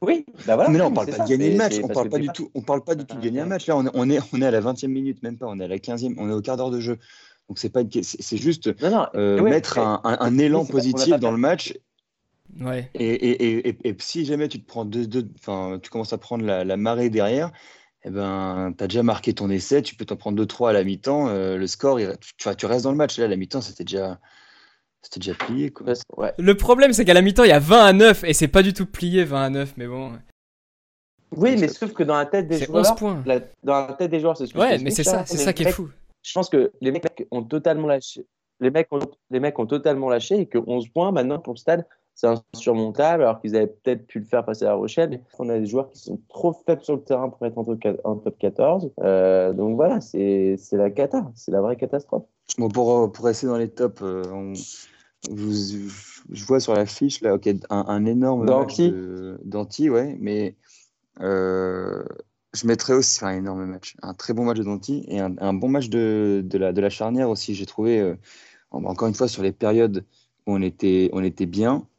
Oui, 0.00 0.24
bah 0.46 0.54
voilà. 0.54 0.70
Mais 0.70 0.78
là, 0.78 0.86
on 0.86 0.92
parle 0.92 1.10
pas 1.10 1.24
de 1.24 1.28
gagner 1.28 1.50
le 1.50 1.56
match. 1.56 1.74
On 1.82 1.88
parle 1.88 2.08
pas 2.08 2.18
du 2.18 2.28
tout. 2.28 2.50
On 2.54 2.62
parle 2.62 2.84
pas 2.84 2.94
du 2.94 3.04
tout 3.04 3.16
de 3.16 3.20
gagner 3.20 3.40
un 3.40 3.46
match. 3.46 3.66
Là, 3.66 3.76
on 3.76 3.86
est, 3.86 3.90
on 3.94 4.08
est, 4.08 4.18
on 4.32 4.40
est 4.40 4.46
à 4.46 4.50
la 4.50 4.60
20e 4.60 4.86
minute, 4.88 5.22
même 5.22 5.36
pas. 5.36 5.46
On 5.48 5.58
est 5.58 5.64
à 5.64 5.68
la 5.68 5.78
15e. 5.78 6.14
On 6.18 6.28
est 6.30 6.32
au 6.32 6.40
quart 6.40 6.56
d'heure 6.56 6.70
de 6.70 6.80
jeu. 6.80 6.98
Donc 7.48 7.58
c'est 7.58 7.70
pas, 7.70 7.80
c'est 8.02 8.36
juste 8.36 8.68
euh, 8.68 9.42
mettre 9.42 9.78
un, 9.78 10.00
un, 10.04 10.18
un, 10.20 10.38
élan 10.38 10.66
positif 10.66 11.16
dans 11.16 11.32
le 11.32 11.38
match 11.38 11.74
Ouais. 12.60 12.90
Et, 12.94 13.04
et, 13.04 13.68
et, 13.68 13.76
et, 13.84 13.96
si 14.00 14.24
jamais 14.24 14.48
tu 14.48 14.60
te 14.60 14.66
prends 14.66 14.84
deux, 14.84 15.06
deux 15.06 15.28
tu 15.82 15.90
commences 15.90 16.12
à 16.12 16.18
prendre 16.18 16.44
la, 16.44 16.64
la 16.64 16.76
marée 16.76 17.10
derrière, 17.10 17.52
eh 18.04 18.10
ben, 18.10 18.72
tu 18.76 18.84
as 18.84 18.86
déjà 18.86 19.02
marqué 19.02 19.34
ton 19.34 19.50
essai, 19.50 19.82
tu 19.82 19.94
peux 19.94 20.04
t'en 20.04 20.16
prendre 20.16 20.42
2-3 20.42 20.70
à 20.70 20.72
la 20.72 20.84
mi-temps, 20.84 21.28
euh, 21.28 21.56
le 21.56 21.66
score, 21.66 21.98
tu, 21.98 22.54
tu, 22.56 22.66
restes 22.66 22.84
dans 22.84 22.92
le 22.92 22.96
match. 22.96 23.18
Là, 23.18 23.24
à 23.24 23.28
la 23.28 23.36
mi-temps, 23.36 23.60
c'était 23.60 23.84
déjà, 23.84 24.18
c'était 25.02 25.20
déjà 25.20 25.34
plié. 25.34 25.70
Quoi. 25.70 25.94
Ouais. 26.16 26.32
Le 26.38 26.56
problème, 26.56 26.92
c'est 26.92 27.04
qu'à 27.04 27.14
la 27.14 27.22
mi-temps, 27.22 27.44
il 27.44 27.50
y 27.50 27.52
a 27.52 27.58
20 27.58 27.84
à 27.84 27.92
9 27.92 28.24
et 28.24 28.32
c'est 28.34 28.48
pas 28.48 28.62
du 28.62 28.72
tout 28.72 28.86
plié 28.86 29.24
20 29.24 29.42
à 29.42 29.50
9, 29.50 29.74
mais 29.76 29.86
bon. 29.86 30.12
Oui, 31.32 31.56
mais 31.58 31.68
sauf 31.68 31.92
que 31.92 32.02
dans 32.02 32.16
la 32.16 32.26
tête 32.26 32.48
des 32.48 32.64
joueurs, 32.64 32.94
points. 32.94 33.22
dans 33.62 33.86
la 33.86 33.92
tête 33.94 34.10
des 34.10 34.20
joueurs, 34.20 34.36
c'est 34.36 34.46
ce 34.46 34.56
Ouais, 34.56 34.78
mais 34.78 34.90
c'est 34.90 35.04
ça, 35.04 35.26
c'est 35.26 35.36
ça 35.36 35.52
qui 35.52 35.64
est 35.64 35.72
fou. 35.72 35.90
Je 36.22 36.32
pense 36.32 36.48
que 36.48 36.72
les 36.80 36.90
mecs 36.90 37.26
ont 37.30 37.42
totalement 37.42 37.86
lâché. 37.86 38.26
Les 38.60 38.70
mecs 38.70 38.92
ont, 38.92 39.00
les 39.30 39.40
mecs 39.40 39.58
ont 39.58 39.66
totalement 39.66 40.08
lâché 40.08 40.40
et 40.40 40.46
que 40.46 40.58
11 40.58 40.88
points 40.88 41.12
maintenant 41.12 41.38
pour 41.38 41.54
le 41.54 41.58
stade, 41.58 41.86
c'est 42.18 42.26
insurmontable, 42.26 43.22
alors 43.22 43.40
qu'ils 43.40 43.54
avaient 43.54 43.68
peut-être 43.68 44.04
pu 44.08 44.18
le 44.18 44.24
faire 44.24 44.44
passer 44.44 44.64
à 44.64 44.70
La 44.70 44.74
Rochelle. 44.74 45.22
On 45.38 45.48
a 45.50 45.56
des 45.56 45.66
joueurs 45.66 45.88
qui 45.88 46.00
sont 46.00 46.20
trop 46.28 46.52
faibles 46.52 46.82
sur 46.82 46.96
le 46.96 47.02
terrain 47.02 47.28
pour 47.28 47.46
être 47.46 47.56
en 48.02 48.16
top 48.16 48.38
14. 48.40 48.90
Euh, 48.98 49.52
donc 49.52 49.76
voilà, 49.76 50.00
c'est 50.00 50.56
la 50.72 50.90
cata, 50.90 51.30
c'est 51.36 51.52
la 51.52 51.60
vraie 51.60 51.76
catastrophe. 51.76 52.24
Bon, 52.58 52.68
pour, 52.70 53.12
pour 53.12 53.24
rester 53.24 53.46
dans 53.46 53.56
les 53.56 53.68
tops, 53.68 54.02
euh, 54.02 54.52
je 55.30 56.44
vois 56.44 56.58
sur 56.58 56.74
la 56.74 56.86
fiche 56.86 57.20
là, 57.20 57.36
un, 57.70 57.84
un, 57.86 58.04
énorme 58.04 58.46
match 58.46 58.80
d'Anti, 59.44 59.88
ouais, 59.88 60.16
mais 60.18 60.56
euh, 61.20 62.02
je 62.52 62.66
mettrais 62.66 62.94
aussi 62.94 63.24
un 63.24 63.36
énorme 63.36 63.64
match, 63.64 63.94
un 64.02 64.14
très 64.14 64.32
bon 64.32 64.44
match 64.44 64.58
de 64.58 64.64
Danti 64.64 65.04
et 65.06 65.20
un, 65.20 65.36
un, 65.38 65.54
bon 65.54 65.68
match 65.68 65.88
de, 65.88 66.42
de, 66.44 66.58
la, 66.58 66.72
de 66.72 66.80
la 66.80 66.90
charnière 66.90 67.30
aussi. 67.30 67.54
J'ai 67.54 67.66
trouvé, 67.66 68.16
encore 68.72 69.06
une 69.06 69.14
fois, 69.14 69.28
sur 69.28 69.44
les 69.44 69.52
périodes 69.52 70.04
où 70.48 70.54
on 70.56 70.62
était, 70.62 71.10
on 71.12 71.22
était 71.22 71.46
bien, 71.46 71.86
euh, 71.86 71.97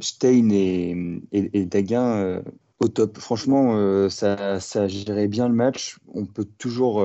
Stein 0.00 0.50
et, 0.50 0.96
et, 1.32 1.66
Daguin 1.66 2.16
euh, 2.16 2.42
au 2.80 2.88
top. 2.88 3.18
Franchement, 3.18 3.76
euh, 3.76 4.08
ça, 4.08 4.60
ça 4.60 4.88
gérait 4.88 5.28
bien 5.28 5.48
le 5.48 5.54
match. 5.54 5.98
On 6.14 6.26
peut 6.26 6.46
toujours 6.58 7.04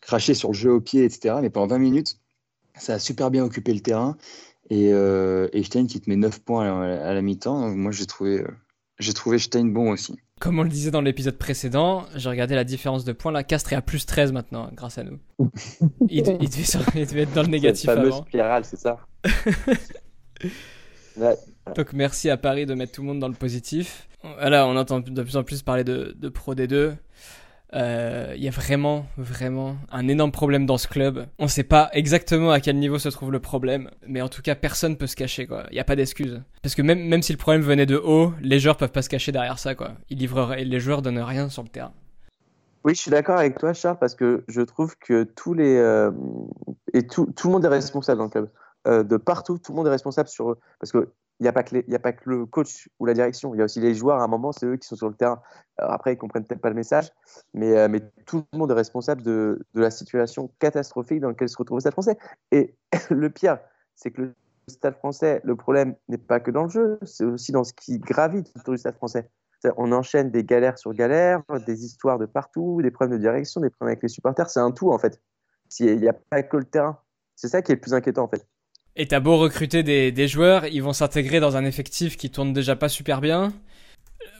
cracher 0.00 0.34
sur 0.34 0.50
le 0.50 0.54
jeu 0.54 0.72
au 0.72 0.80
pied, 0.80 1.04
etc. 1.04 1.36
Mais 1.40 1.50
pendant 1.50 1.68
20 1.68 1.78
minutes, 1.78 2.18
ça 2.76 2.94
a 2.94 2.98
super 2.98 3.30
bien 3.30 3.44
occupé 3.44 3.74
le 3.74 3.80
terrain. 3.80 4.16
Et, 4.70 4.88
et 4.88 5.62
Stein 5.62 5.86
qui 5.86 6.00
te 6.00 6.10
met 6.10 6.16
9 6.16 6.40
points 6.40 6.82
à, 6.82 7.14
la 7.14 7.22
mi-temps. 7.22 7.68
Moi, 7.70 7.92
j'ai 7.92 8.06
trouvé, 8.06 8.44
j'ai 8.98 9.12
trouvé 9.12 9.38
Stein 9.38 9.66
bon 9.66 9.92
aussi. 9.92 10.16
Comme 10.38 10.60
on 10.60 10.62
le 10.62 10.68
disait 10.68 10.92
dans 10.92 11.00
l'épisode 11.00 11.36
précédent, 11.36 12.04
j'ai 12.14 12.28
regardé 12.28 12.54
la 12.54 12.62
différence 12.62 13.04
de 13.04 13.12
points. 13.12 13.32
Là, 13.32 13.42
Castres 13.42 13.72
est 13.72 13.76
à 13.76 13.82
plus 13.82 14.06
13 14.06 14.30
maintenant, 14.32 14.70
grâce 14.72 14.96
à 14.98 15.02
nous. 15.02 15.18
il, 16.08 16.22
devait, 16.22 17.22
être 17.22 17.34
dans 17.34 17.42
le 17.42 17.48
négatif 17.48 17.86
Cette 17.86 17.96
fameuse 17.96 18.14
spirale, 18.18 18.64
c'est 18.64 18.78
ça 18.78 19.00
Donc 21.76 21.92
merci 21.92 22.30
à 22.30 22.36
Paris 22.36 22.66
de 22.66 22.74
mettre 22.74 22.92
tout 22.92 23.02
le 23.02 23.08
monde 23.08 23.18
dans 23.18 23.28
le 23.28 23.34
positif. 23.34 24.08
Voilà, 24.22 24.66
on 24.66 24.76
entend 24.76 25.00
de 25.00 25.22
plus 25.22 25.36
en 25.36 25.44
plus 25.44 25.62
parler 25.62 25.84
de, 25.84 26.14
de 26.16 26.28
Pro 26.28 26.54
D2. 26.54 26.94
Euh, 27.74 28.32
Il 28.34 28.42
y 28.42 28.48
a 28.48 28.50
vraiment, 28.50 29.06
vraiment 29.16 29.76
un 29.92 30.08
énorme 30.08 30.32
problème 30.32 30.66
dans 30.66 30.78
ce 30.78 30.88
club. 30.88 31.26
On 31.38 31.44
ne 31.44 31.48
sait 31.48 31.64
pas 31.64 31.90
exactement 31.92 32.50
à 32.50 32.60
quel 32.60 32.76
niveau 32.78 32.98
se 32.98 33.08
trouve 33.10 33.30
le 33.30 33.40
problème, 33.40 33.90
mais 34.06 34.22
en 34.22 34.28
tout 34.28 34.42
cas, 34.42 34.54
personne 34.54 34.96
peut 34.96 35.06
se 35.06 35.16
cacher, 35.16 35.46
quoi. 35.46 35.64
Il 35.70 35.74
n'y 35.74 35.80
a 35.80 35.84
pas 35.84 35.96
d'excuse. 35.96 36.42
Parce 36.62 36.74
que 36.74 36.82
même, 36.82 37.00
même 37.00 37.22
si 37.22 37.32
le 37.32 37.38
problème 37.38 37.62
venait 37.62 37.86
de 37.86 37.96
haut, 37.96 38.32
les 38.40 38.58
joueurs 38.58 38.76
peuvent 38.76 38.92
pas 38.92 39.02
se 39.02 39.08
cacher 39.08 39.32
derrière 39.32 39.58
ça, 39.58 39.74
quoi. 39.74 39.92
Ils 40.08 40.18
livrent, 40.18 40.54
les 40.56 40.80
joueurs 40.80 41.02
donnent 41.02 41.18
rien 41.18 41.48
sur 41.48 41.62
le 41.62 41.68
terrain. 41.68 41.92
Oui, 42.84 42.94
je 42.94 43.00
suis 43.00 43.10
d'accord 43.10 43.36
avec 43.36 43.58
toi, 43.58 43.74
Charles, 43.74 43.98
parce 43.98 44.14
que 44.14 44.44
je 44.48 44.62
trouve 44.62 44.96
que 44.96 45.24
tous 45.24 45.52
les 45.52 45.76
euh, 45.76 46.10
et 46.94 47.06
tout, 47.06 47.26
tout, 47.36 47.48
le 47.48 47.52
monde 47.52 47.64
est 47.64 47.68
responsable 47.68 48.18
dans 48.18 48.24
le 48.24 48.30
club. 48.30 48.48
Euh, 48.86 49.02
de 49.02 49.16
partout, 49.16 49.58
tout 49.58 49.72
le 49.72 49.76
monde 49.76 49.86
est 49.86 49.90
responsable 49.90 50.28
sur 50.28 50.52
eux. 50.52 50.58
Parce 50.80 50.92
que 50.92 51.12
il 51.40 51.44
n'y 51.44 51.48
a, 51.48 51.52
pas 51.52 51.62
que 51.62 51.94
a 51.94 51.98
pas 52.00 52.12
le 52.24 52.46
coach 52.46 52.88
ou 52.98 53.06
la 53.06 53.14
direction, 53.14 53.54
il 53.54 53.58
y 53.58 53.60
a 53.60 53.64
aussi 53.64 53.78
les 53.78 53.94
joueurs. 53.94 54.18
À 54.18 54.24
un 54.24 54.28
moment, 54.28 54.50
c'est 54.50 54.66
eux 54.66 54.76
qui 54.76 54.88
sont 54.88 54.96
sur 54.96 55.08
le 55.08 55.14
terrain. 55.14 55.40
Alors 55.76 55.92
après, 55.92 56.14
ils 56.14 56.16
comprennent 56.16 56.44
peut-être 56.44 56.60
pas 56.60 56.68
le 56.68 56.74
message, 56.74 57.12
mais, 57.54 57.76
euh, 57.76 57.98
tout 58.26 58.44
le 58.52 58.58
monde 58.58 58.72
est 58.72 58.74
responsable 58.74 59.22
de, 59.22 59.64
de, 59.74 59.80
la 59.80 59.92
situation 59.92 60.50
catastrophique 60.58 61.20
dans 61.20 61.28
laquelle 61.28 61.48
se 61.48 61.56
retrouve 61.56 61.76
le 61.76 61.80
Stade 61.80 61.92
français. 61.92 62.18
Et 62.50 62.74
le 63.10 63.30
pire, 63.30 63.58
c'est 63.94 64.10
que 64.10 64.22
le 64.22 64.34
Stade 64.66 64.96
français, 64.96 65.40
le 65.44 65.54
problème 65.54 65.94
n'est 66.08 66.18
pas 66.18 66.40
que 66.40 66.50
dans 66.50 66.64
le 66.64 66.70
jeu, 66.70 66.98
c'est 67.02 67.24
aussi 67.24 67.52
dans 67.52 67.62
ce 67.62 67.72
qui 67.72 68.00
gravite 68.00 68.50
autour 68.56 68.74
du 68.74 68.78
Stade 68.78 68.96
français. 68.96 69.30
On 69.76 69.92
enchaîne 69.92 70.30
des 70.30 70.44
galères 70.44 70.78
sur 70.78 70.92
galères, 70.92 71.42
des 71.66 71.84
histoires 71.84 72.18
de 72.18 72.26
partout, 72.26 72.80
des 72.82 72.90
problèmes 72.90 73.16
de 73.16 73.22
direction, 73.22 73.60
des 73.60 73.70
problèmes 73.70 73.92
avec 73.92 74.02
les 74.02 74.08
supporters. 74.08 74.48
C'est 74.50 74.60
un 74.60 74.70
tout, 74.70 74.90
en 74.90 74.98
fait. 74.98 75.20
Il 75.80 76.00
n'y 76.00 76.08
a 76.08 76.12
pas 76.12 76.42
que 76.42 76.56
le 76.56 76.64
terrain. 76.64 76.98
C'est 77.34 77.48
ça 77.48 77.62
qui 77.62 77.72
est 77.72 77.74
le 77.74 77.80
plus 77.80 77.94
inquiétant, 77.94 78.24
en 78.24 78.28
fait. 78.28 78.46
Et 79.00 79.06
t'as 79.06 79.20
beau 79.20 79.38
recruter 79.38 79.84
des, 79.84 80.10
des, 80.10 80.26
joueurs, 80.26 80.66
ils 80.66 80.82
vont 80.82 80.92
s'intégrer 80.92 81.38
dans 81.38 81.56
un 81.56 81.64
effectif 81.64 82.16
qui 82.16 82.30
tourne 82.30 82.52
déjà 82.52 82.74
pas 82.74 82.88
super 82.88 83.20
bien. 83.20 83.52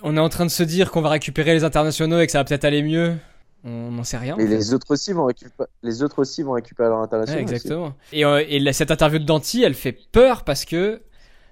On 0.02 0.16
est 0.16 0.20
en 0.20 0.28
train 0.28 0.44
de 0.44 0.50
se 0.50 0.64
dire 0.64 0.90
qu'on 0.90 1.00
va 1.00 1.10
récupérer 1.10 1.54
les 1.54 1.62
internationaux 1.62 2.18
et 2.18 2.26
que 2.26 2.32
ça 2.32 2.38
va 2.38 2.44
peut-être 2.44 2.64
aller 2.64 2.82
mieux. 2.82 3.16
On 3.62 3.92
n'en 3.92 4.02
sait 4.02 4.16
rien. 4.16 4.34
Mais 4.36 4.46
les 4.46 4.74
autres 4.74 4.90
aussi 4.90 5.12
vont 5.12 5.26
récupérer, 5.26 5.68
les 5.84 6.02
autres 6.02 6.18
aussi 6.18 6.42
vont 6.42 6.52
récupérer 6.52 6.88
leur 6.88 6.98
internationaux. 6.98 7.38
Ouais, 7.38 7.42
exactement. 7.42 7.94
Et, 8.12 8.24
euh, 8.24 8.44
et, 8.48 8.72
cette 8.72 8.90
interview 8.90 9.20
de 9.20 9.24
Danti, 9.24 9.62
elle 9.62 9.74
fait 9.74 9.96
peur 10.10 10.42
parce 10.42 10.64
que 10.64 11.02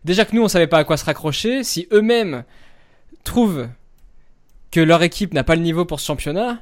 déjà 0.05 0.25
que 0.25 0.35
nous 0.35 0.43
on 0.43 0.49
savait 0.49 0.67
pas 0.67 0.79
à 0.79 0.85
quoi 0.85 0.97
se 0.97 1.05
raccrocher, 1.05 1.63
si 1.63 1.87
eux-mêmes 1.93 2.43
trouvent 3.23 3.69
que 4.73 4.81
leur 4.81 5.05
équipe 5.05 5.33
n'a 5.33 5.45
pas 5.45 5.55
le 5.55 5.63
niveau 5.63 5.85
pour 5.85 6.01
ce 6.01 6.07
championnat, 6.07 6.61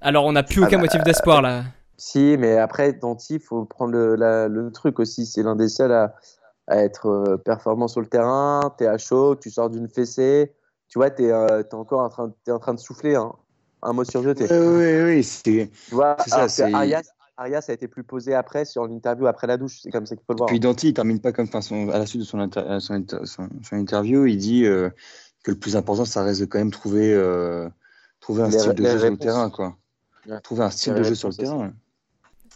alors 0.00 0.24
on 0.24 0.32
n'a 0.32 0.42
plus 0.42 0.62
ah 0.62 0.66
aucun 0.66 0.76
bah, 0.76 0.84
motif 0.84 1.02
d'espoir 1.04 1.42
là. 1.42 1.64
Si, 2.00 2.36
mais 2.38 2.56
après, 2.56 2.94
Danti, 2.94 3.34
il 3.34 3.40
faut 3.40 3.66
prendre 3.66 3.92
le, 3.92 4.16
la, 4.16 4.48
le, 4.48 4.72
truc 4.72 4.98
aussi. 4.98 5.26
C'est 5.26 5.42
l'un 5.42 5.54
des 5.54 5.68
seuls 5.68 5.92
à, 5.92 6.14
à 6.66 6.78
être 6.78 7.06
euh, 7.06 7.36
performant 7.36 7.88
sur 7.88 8.00
le 8.00 8.06
terrain. 8.06 8.74
Tu 8.78 8.84
es 8.84 8.86
à 8.86 8.96
chaud, 8.96 9.36
tu 9.36 9.50
sors 9.50 9.68
d'une 9.68 9.86
fessée. 9.86 10.54
Tu 10.88 10.98
vois, 10.98 11.10
tu 11.10 11.24
es, 11.24 11.30
euh, 11.30 11.60
es, 11.60 11.74
encore 11.74 12.00
en 12.00 12.08
train, 12.08 12.32
es 12.46 12.50
en 12.50 12.58
train 12.58 12.72
de 12.72 12.80
souffler. 12.80 13.16
Hein. 13.16 13.32
Un 13.82 13.92
mot 13.92 14.04
sur 14.04 14.22
deux. 14.22 14.34
Oui, 14.40 14.46
oui, 14.50 15.20
oui. 15.20 15.70
Tu 15.88 15.94
vois, 15.94 16.16
ça, 16.26 16.46
Arias, 16.72 17.02
Arias, 17.36 17.66
a 17.68 17.72
été 17.74 17.86
plus 17.86 18.02
posé 18.02 18.34
après 18.34 18.64
sur 18.64 18.86
l'interview 18.86 19.26
après 19.26 19.46
la 19.46 19.58
douche. 19.58 19.80
C'est 19.82 19.90
comme 19.90 20.06
ça 20.06 20.16
qu'il 20.16 20.24
faut 20.24 20.32
le 20.32 20.38
voir. 20.38 20.48
Puis 20.48 20.58
Danti, 20.58 20.88
il 20.88 20.94
termine 20.94 21.20
pas 21.20 21.32
comme 21.32 21.48
son, 21.48 21.90
à 21.90 21.98
la 21.98 22.06
suite 22.06 22.22
de 22.22 22.26
son, 22.26 22.38
inter, 22.38 22.78
son, 22.80 23.04
son, 23.24 23.46
son 23.62 23.76
interview. 23.76 24.24
Il 24.24 24.38
dit 24.38 24.64
euh, 24.64 24.88
que 25.44 25.50
le 25.50 25.58
plus 25.58 25.76
important, 25.76 26.06
ça 26.06 26.22
reste 26.22 26.40
de 26.40 26.46
quand 26.46 26.58
même 26.58 26.70
trouver, 26.70 27.12
euh, 27.12 27.68
trouver 28.20 28.44
un 28.44 28.48
les, 28.48 28.58
style 28.58 28.72
de 28.72 28.84
jeu 28.84 28.90
réponses. 28.90 29.00
sur 29.00 29.10
le 29.10 29.18
terrain. 29.18 29.50
Quoi. 29.50 29.76
Ouais. 30.26 30.40
Trouver 30.40 30.62
un 30.62 30.70
style 30.70 30.94
les 30.94 31.00
de 31.00 31.04
jeu 31.04 31.14
sur 31.14 31.28
le 31.28 31.34
terrain. 31.34 31.74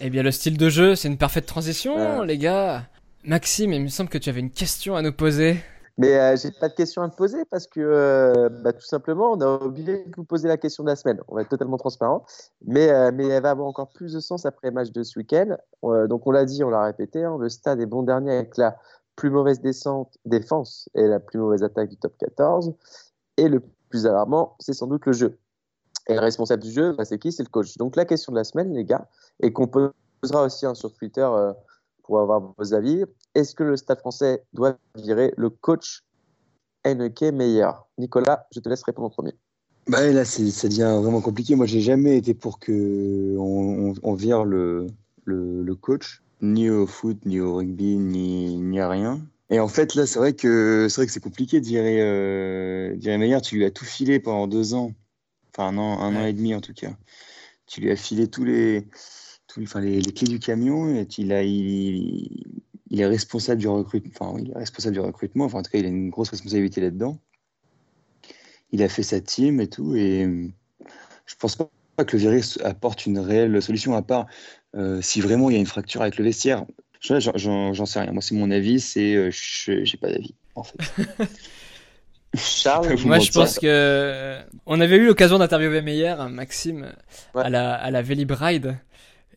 Eh 0.00 0.10
bien, 0.10 0.22
le 0.22 0.32
style 0.32 0.58
de 0.58 0.68
jeu, 0.68 0.96
c'est 0.96 1.08
une 1.08 1.18
parfaite 1.18 1.46
transition, 1.46 2.22
les 2.22 2.38
gars. 2.38 2.82
Maxime, 3.24 3.72
il 3.72 3.82
me 3.82 3.88
semble 3.88 4.10
que 4.10 4.18
tu 4.18 4.28
avais 4.28 4.40
une 4.40 4.50
question 4.50 4.96
à 4.96 5.02
nous 5.02 5.12
poser. 5.12 5.56
Mais 5.96 6.18
euh, 6.18 6.36
j'ai 6.36 6.50
pas 6.50 6.68
de 6.68 6.74
question 6.74 7.02
à 7.02 7.08
te 7.08 7.14
poser 7.14 7.44
parce 7.44 7.68
que 7.68 7.80
euh, 7.80 8.48
bah, 8.48 8.72
tout 8.72 8.84
simplement, 8.84 9.32
on 9.32 9.40
a 9.40 9.64
oublié 9.64 10.04
de 10.04 10.16
vous 10.16 10.24
poser 10.24 10.48
la 10.48 10.56
question 10.56 10.82
de 10.82 10.88
la 10.88 10.96
semaine. 10.96 11.20
On 11.28 11.36
va 11.36 11.42
être 11.42 11.48
totalement 11.48 11.76
transparent, 11.76 12.26
mais, 12.66 12.90
euh, 12.90 13.12
mais 13.14 13.28
elle 13.28 13.42
va 13.42 13.50
avoir 13.50 13.68
encore 13.68 13.90
plus 13.90 14.12
de 14.12 14.20
sens 14.20 14.44
après 14.44 14.68
le 14.68 14.74
match 14.74 14.90
de 14.90 15.02
ce 15.04 15.18
week-end. 15.18 15.56
Donc 16.08 16.26
on 16.26 16.32
l'a 16.32 16.44
dit, 16.44 16.64
on 16.64 16.70
l'a 16.70 16.82
répété, 16.82 17.22
hein, 17.22 17.36
le 17.38 17.48
stade 17.48 17.80
est 17.80 17.86
bon 17.86 18.02
dernier 18.02 18.32
avec 18.32 18.56
la 18.56 18.76
plus 19.14 19.30
mauvaise 19.30 19.60
descente, 19.60 20.18
défense 20.24 20.88
et 20.96 21.06
la 21.06 21.20
plus 21.20 21.38
mauvaise 21.38 21.62
attaque 21.62 21.90
du 21.90 21.96
top 21.96 22.14
14. 22.18 22.74
Et 23.36 23.48
le 23.48 23.62
plus 23.88 24.06
alarmant, 24.06 24.56
c'est 24.58 24.72
sans 24.72 24.88
doute 24.88 25.06
le 25.06 25.12
jeu. 25.12 25.38
Et 26.08 26.14
le 26.14 26.20
responsable 26.20 26.62
du 26.62 26.70
jeu, 26.70 26.92
bah, 26.92 27.04
c'est 27.04 27.18
qui? 27.18 27.32
C'est 27.32 27.42
le 27.42 27.48
coach. 27.48 27.76
Donc 27.76 27.96
la 27.96 28.04
question 28.04 28.32
de 28.32 28.36
la 28.36 28.44
semaine, 28.44 28.72
les 28.74 28.84
gars, 28.84 29.08
et 29.40 29.52
qu'on 29.52 29.66
posera 29.66 30.44
aussi 30.44 30.66
hein, 30.66 30.74
sur 30.74 30.92
Twitter 30.92 31.26
euh, 31.26 31.52
pour 32.02 32.20
avoir 32.20 32.54
vos 32.58 32.74
avis, 32.74 33.04
est-ce 33.34 33.54
que 33.54 33.62
le 33.62 33.76
Stade 33.76 33.98
français 33.98 34.42
doit 34.52 34.76
virer 34.96 35.32
le 35.36 35.50
coach 35.50 36.04
NK 36.86 37.22
meilleur 37.32 37.86
Nicolas, 37.98 38.46
je 38.52 38.60
te 38.60 38.68
laisse 38.68 38.82
répondre 38.82 39.06
en 39.06 39.10
premier. 39.10 39.32
Bah 39.86 40.06
là, 40.10 40.24
ça 40.24 40.68
devient 40.68 40.98
vraiment 41.00 41.20
compliqué. 41.20 41.56
Moi, 41.56 41.66
j'ai 41.66 41.80
jamais 41.80 42.16
été 42.16 42.34
pour 42.34 42.58
que 42.58 43.36
on, 43.38 43.90
on, 43.90 43.94
on 44.02 44.14
vire 44.14 44.44
le, 44.44 44.86
le, 45.24 45.74
coach, 45.74 46.22
ni 46.40 46.70
au 46.70 46.86
foot, 46.86 47.18
ni 47.26 47.40
au 47.40 47.56
rugby, 47.56 47.96
ni, 47.96 48.56
ni 48.56 48.80
à 48.80 48.88
rien. 48.88 49.20
Et 49.50 49.60
en 49.60 49.68
fait, 49.68 49.94
là, 49.94 50.06
c'est 50.06 50.18
vrai 50.18 50.32
que 50.32 50.88
c'est 50.88 51.22
compliqué 51.22 51.60
de 51.60 51.66
virer, 51.66 52.00
euh, 52.00 52.94
virer 52.96 53.18
Meilleur. 53.18 53.42
Tu 53.42 53.56
lui 53.56 53.64
as 53.64 53.70
tout 53.70 53.84
filé 53.84 54.20
pendant 54.20 54.46
deux 54.46 54.74
ans 54.74 54.92
enfin 55.56 55.68
un 55.68 55.78
an, 55.78 56.00
un 56.00 56.14
ouais. 56.14 56.22
an 56.22 56.26
et 56.26 56.32
demi 56.32 56.54
en 56.54 56.60
tout 56.60 56.74
cas. 56.74 56.92
Tu 57.66 57.80
lui 57.80 57.90
as 57.90 57.96
filé 57.96 58.28
tous 58.28 58.44
les, 58.44 58.86
tous, 59.46 59.62
enfin, 59.62 59.80
les, 59.80 60.00
les 60.00 60.12
clés 60.12 60.28
du 60.28 60.38
camion 60.38 60.94
et 60.94 61.06
il, 61.18 61.32
a, 61.32 61.42
il, 61.42 62.56
il 62.90 63.00
est 63.00 63.06
responsable 63.06 63.60
du 63.60 63.68
recrutement. 63.68 64.12
Enfin, 64.14 64.38
il 64.40 64.50
est 64.50 64.58
responsable 64.58 64.94
du 64.94 65.00
recrutement. 65.00 65.44
Enfin, 65.44 65.58
en 65.58 65.62
tout 65.62 65.70
cas, 65.70 65.78
il 65.78 65.86
a 65.86 65.88
une 65.88 66.10
grosse 66.10 66.30
responsabilité 66.30 66.80
là-dedans. 66.80 67.18
Il 68.72 68.82
a 68.82 68.88
fait 68.88 69.02
sa 69.02 69.20
team 69.20 69.60
et 69.60 69.68
tout. 69.68 69.94
Et 69.94 70.52
je 71.26 71.34
pense 71.36 71.56
pas 71.56 72.04
que 72.04 72.16
le 72.16 72.18
virus 72.18 72.58
apporte 72.62 73.06
une 73.06 73.18
réelle 73.18 73.62
solution 73.62 73.94
à 73.94 74.02
part 74.02 74.26
euh, 74.74 75.00
si 75.00 75.20
vraiment 75.20 75.50
il 75.50 75.54
y 75.54 75.56
a 75.56 75.60
une 75.60 75.66
fracture 75.66 76.02
avec 76.02 76.16
le 76.18 76.24
vestiaire. 76.24 76.66
J'en 77.00 77.86
sais 77.86 78.00
rien. 78.00 78.12
Moi, 78.12 78.22
c'est 78.22 78.34
mon 78.34 78.50
avis. 78.50 78.80
C'est, 78.80 79.14
euh, 79.14 79.30
j'ai 79.30 79.96
pas 79.96 80.10
d'avis 80.10 80.34
en 80.54 80.62
fait. 80.62 80.78
Charles, 82.36 82.96
moi 83.04 83.18
je 83.18 83.30
pense 83.30 83.58
que 83.58 84.36
on 84.66 84.80
avait 84.80 84.96
eu 84.96 85.06
l'occasion 85.06 85.38
d'interviewer 85.38 85.82
Meyer, 85.82 86.14
Maxime, 86.30 86.92
ouais. 87.34 87.42
à 87.42 87.50
la 87.50 87.74
à 87.74 87.90
la 87.90 88.00
Ride 88.02 88.76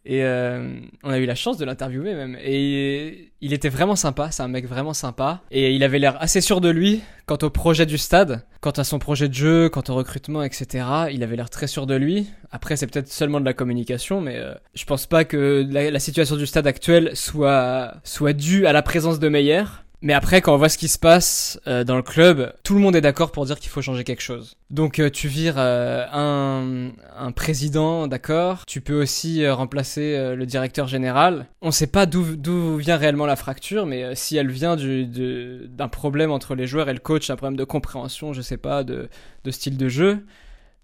et 0.07 0.23
euh, 0.23 0.79
on 1.03 1.09
a 1.09 1.17
eu 1.17 1.25
la 1.25 1.35
chance 1.35 1.57
de 1.57 1.65
l'interviewer 1.65 2.13
même 2.13 2.37
et 2.41 3.33
il 3.41 3.51
était 3.51 3.67
vraiment 3.67 3.97
sympa, 3.97 4.31
c'est 4.31 4.41
un 4.41 4.47
mec 4.47 4.65
vraiment 4.65 4.93
sympa 4.93 5.41
et 5.51 5.75
il 5.75 5.83
avait 5.83 5.99
l'air 5.99 6.15
assez 6.21 6.39
sûr 6.39 6.61
de 6.61 6.69
lui 6.69 7.01
quant 7.25 7.37
au 7.41 7.49
projet 7.49 7.85
du 7.85 7.97
stade, 7.97 8.45
quant 8.61 8.71
à 8.71 8.85
son 8.85 8.99
projet 8.99 9.27
de 9.27 9.33
jeu, 9.33 9.67
quant 9.67 9.83
au 9.89 9.95
recrutement, 9.95 10.43
etc. 10.43 10.85
Il 11.11 11.23
avait 11.23 11.35
l'air 11.35 11.49
très 11.49 11.67
sûr 11.67 11.85
de 11.85 11.95
lui. 11.95 12.29
Après 12.51 12.77
c'est 12.77 12.87
peut-être 12.87 13.11
seulement 13.11 13.41
de 13.41 13.45
la 13.45 13.53
communication, 13.53 14.21
mais 14.21 14.37
euh, 14.37 14.53
je 14.75 14.85
pense 14.85 15.07
pas 15.07 15.25
que 15.25 15.67
la, 15.69 15.91
la, 15.91 15.99
situation 15.99 16.37
du 16.37 16.45
stade 16.45 16.67
actuel 16.67 17.11
soit 17.13 17.95
soit 18.05 18.31
due 18.31 18.65
à 18.65 18.71
la 18.71 18.81
présence 18.81 19.19
de 19.19 19.27
Meyer. 19.27 19.63
Mais 20.01 20.13
après, 20.13 20.41
quand 20.41 20.53
on 20.53 20.57
voit 20.57 20.69
ce 20.69 20.77
qui 20.77 20.89
se 20.89 20.99
passe 20.99 21.59
euh, 21.65 21.83
dans 21.83 21.95
le 21.95 22.03
club, 22.03 22.53
tout 22.63 22.75
le 22.75 22.79
monde 22.79 22.95
est 22.95 23.01
d'accord 23.01 23.31
pour 23.31 23.45
dire 23.45 23.59
qu'il 23.59 23.69
faut 23.69 23.81
changer 23.81 24.03
quelque 24.03 24.21
chose. 24.21 24.55
Donc 24.69 24.99
euh, 24.99 25.09
tu 25.09 25.27
vires 25.27 25.55
euh, 25.57 26.05
un, 26.11 27.31
président, 27.31 28.07
d'accord. 28.07 28.63
Tu 28.67 28.79
peux 28.79 29.01
aussi 29.01 29.47
remplacer 29.47 30.35
le 30.35 30.45
directeur 30.45 30.87
général. 30.87 31.47
On 31.61 31.71
sait 31.71 31.87
pas 31.87 32.05
d'où 32.05 32.77
vient 32.77 32.97
réellement 32.97 33.25
la 33.25 33.35
fracture, 33.35 33.85
mais 33.85 34.15
si 34.15 34.37
elle 34.37 34.51
vient 34.51 34.75
d'un 34.75 35.87
problème 35.87 36.31
entre 36.31 36.55
les 36.55 36.67
joueurs 36.67 36.89
et 36.89 36.93
le 36.93 36.99
coach, 36.99 37.29
un 37.29 37.35
problème 37.35 37.57
de 37.57 37.63
compréhension, 37.63 38.33
je 38.33 38.41
sais 38.41 38.57
pas, 38.57 38.83
de, 38.83 39.09
de 39.43 39.51
style 39.51 39.77
de 39.77 39.89
jeu, 39.89 40.25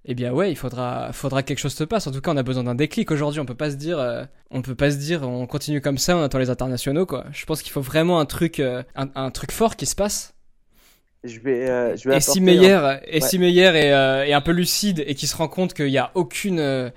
eh 0.05 0.15
bien 0.15 0.33
ouais, 0.33 0.51
il 0.51 0.55
faudra, 0.55 1.12
faudra 1.13 1.43
que 1.43 1.48
quelque 1.48 1.60
chose 1.60 1.74
se 1.74 1.83
passe. 1.83 2.07
En 2.07 2.12
tout 2.12 2.22
cas, 2.22 2.31
on 2.31 2.38
a 2.38 2.43
besoin 2.43 2.63
d'un 2.63 2.75
déclic 2.75 3.10
aujourd'hui. 3.12 3.39
On 3.39 3.45
peut 3.45 3.55
pas 3.55 3.72
se 3.72 3.75
dire, 3.75 4.00
euh, 4.00 4.25
on 4.51 4.62
peut 4.62 4.75
pas 4.75 4.91
se 4.91 4.98
dire, 4.98 5.24
on 5.24 5.48
continue 5.48 5.81
comme 5.81 5.98
ça, 5.98 6.17
on 6.17 6.22
attend 6.22 6.39
les 6.39 6.50
internationaux 6.50 7.05
quoi. 7.05 7.25
Je 7.31 7.45
pense 7.45 7.62
qu'il 7.62 7.72
faut 7.72 7.81
vraiment 7.81 8.19
un 8.19 8.25
truc, 8.25 8.60
euh, 8.60 8.83
un, 8.95 9.10
un, 9.15 9.31
truc 9.31 9.51
fort 9.51 9.75
qui 9.75 9.86
se 9.86 9.95
passe. 9.95 10.33
Je 11.24 11.39
vais, 11.39 11.69
euh, 11.69 11.95
je 11.95 12.10
vais 12.10 12.17
et 12.17 12.19
si 12.19 12.41
Meyer, 12.41 12.74
un... 12.74 13.00
et 13.07 13.13
ouais. 13.13 13.22
si 13.22 13.39
Meyer 13.39 13.62
est, 13.75 13.93
euh, 13.93 14.25
est, 14.25 14.33
un 14.33 14.41
peu 14.41 14.51
lucide 14.51 15.03
et 15.07 15.15
qui 15.15 15.25
se 15.27 15.38
rend 15.38 15.48
compte 15.48 15.74
qu'il 15.74 15.88
y 15.88 15.98
a 15.98 16.12
aucune 16.15 16.60
euh, 16.60 16.89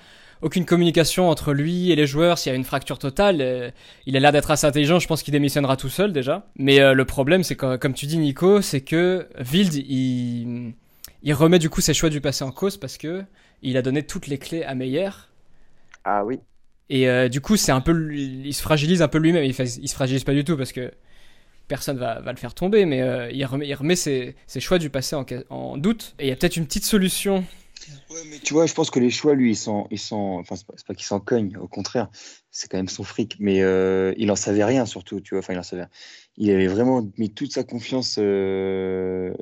aucune 0.42 0.64
communication 0.64 1.30
entre 1.30 1.52
lui 1.52 1.92
et 1.92 1.96
les 1.96 2.08
joueurs, 2.08 2.36
s'il 2.36 2.50
y 2.50 2.52
a 2.52 2.56
une 2.56 2.64
fracture 2.64 2.98
totale, 2.98 3.72
il 4.04 4.16
a 4.16 4.20
l'air 4.20 4.32
d'être 4.32 4.50
assez 4.50 4.66
intelligent, 4.66 4.98
je 4.98 5.06
pense 5.06 5.22
qu'il 5.22 5.32
démissionnera 5.32 5.78
tout 5.78 5.88
seul 5.88 6.12
déjà. 6.12 6.46
Mais 6.56 6.78
le 6.92 7.04
problème, 7.06 7.42
c'est 7.42 7.56
que, 7.56 7.76
comme 7.76 7.94
tu 7.94 8.04
dis 8.04 8.18
Nico, 8.18 8.60
c'est 8.60 8.82
que 8.82 9.26
Wild, 9.50 9.72
il 9.72 10.74
il 11.22 11.34
remet 11.34 11.58
du 11.58 11.70
coup 11.70 11.80
ses 11.80 11.94
choix 11.94 12.10
du 12.10 12.20
passé 12.20 12.44
en 12.44 12.52
cause 12.52 12.76
parce 12.76 12.98
que 12.98 13.24
il 13.62 13.76
a 13.76 13.82
donné 13.82 14.02
toutes 14.02 14.26
les 14.26 14.38
clés 14.38 14.62
à 14.62 14.74
Meyer. 14.74 15.10
Ah 16.04 16.24
oui. 16.24 16.40
Et 16.88 17.08
euh, 17.08 17.28
du 17.28 17.40
coup, 17.40 17.56
c'est 17.56 17.72
un 17.72 17.80
peu, 17.80 18.14
il 18.14 18.54
se 18.54 18.62
fragilise 18.62 19.02
un 19.02 19.08
peu 19.08 19.18
lui-même. 19.18 19.44
Il, 19.44 19.54
fait, 19.54 19.76
il 19.76 19.88
se 19.88 19.94
fragilise 19.94 20.24
pas 20.24 20.34
du 20.34 20.44
tout 20.44 20.56
parce 20.56 20.72
que 20.72 20.92
personne 21.66 21.98
va, 21.98 22.20
va 22.20 22.32
le 22.32 22.38
faire 22.38 22.54
tomber, 22.54 22.84
mais 22.84 23.02
euh, 23.02 23.30
il 23.32 23.44
remet, 23.44 23.66
il 23.66 23.74
remet 23.74 23.96
ses, 23.96 24.36
ses, 24.46 24.60
choix 24.60 24.78
du 24.78 24.88
passé 24.88 25.16
en, 25.16 25.26
en 25.50 25.76
doute. 25.76 26.14
Et 26.18 26.26
il 26.26 26.28
y 26.28 26.32
a 26.32 26.36
peut-être 26.36 26.56
une 26.56 26.66
petite 26.66 26.84
solution. 26.84 27.44
Ouais, 28.10 28.20
mais 28.30 28.38
tu 28.38 28.54
vois, 28.54 28.66
je 28.66 28.74
pense 28.74 28.90
que 28.90 29.00
les 29.00 29.10
choix, 29.10 29.34
lui, 29.34 29.50
ils 29.50 29.56
sont, 29.56 29.86
ils 29.90 29.98
sont, 29.98 30.38
enfin, 30.40 30.56
c'est 30.56 30.66
pas, 30.66 30.74
pas 30.86 30.94
qu'ils 30.94 31.06
s'en 31.06 31.20
cognent, 31.20 31.56
au 31.56 31.68
contraire, 31.68 32.08
c'est 32.50 32.68
quand 32.70 32.78
même 32.78 32.88
son 32.88 33.04
fric, 33.04 33.36
mais 33.38 33.62
euh, 33.62 34.14
il 34.16 34.30
en 34.30 34.36
savait 34.36 34.64
rien 34.64 34.86
surtout, 34.86 35.20
tu 35.20 35.34
vois, 35.34 35.40
enfin, 35.40 35.52
il 35.52 35.58
en 35.58 35.62
savait 35.62 35.82
rien. 35.82 35.90
Il 36.36 36.50
avait 36.50 36.66
vraiment 36.66 37.06
mis 37.18 37.30
toute 37.30 37.52
sa 37.52 37.64
confiance 37.64 38.16
euh, 38.18 39.34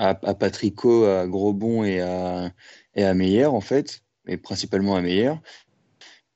à, 0.00 0.18
à 0.22 0.34
Patrico, 0.34 1.04
à 1.04 1.26
Grosbon 1.26 1.84
et 1.84 2.00
à, 2.00 2.52
et 2.94 3.04
à 3.04 3.14
Meyer, 3.14 3.46
en 3.46 3.60
fait. 3.60 4.02
mais 4.24 4.36
principalement 4.36 4.96
à 4.96 5.02
Meyer. 5.02 5.34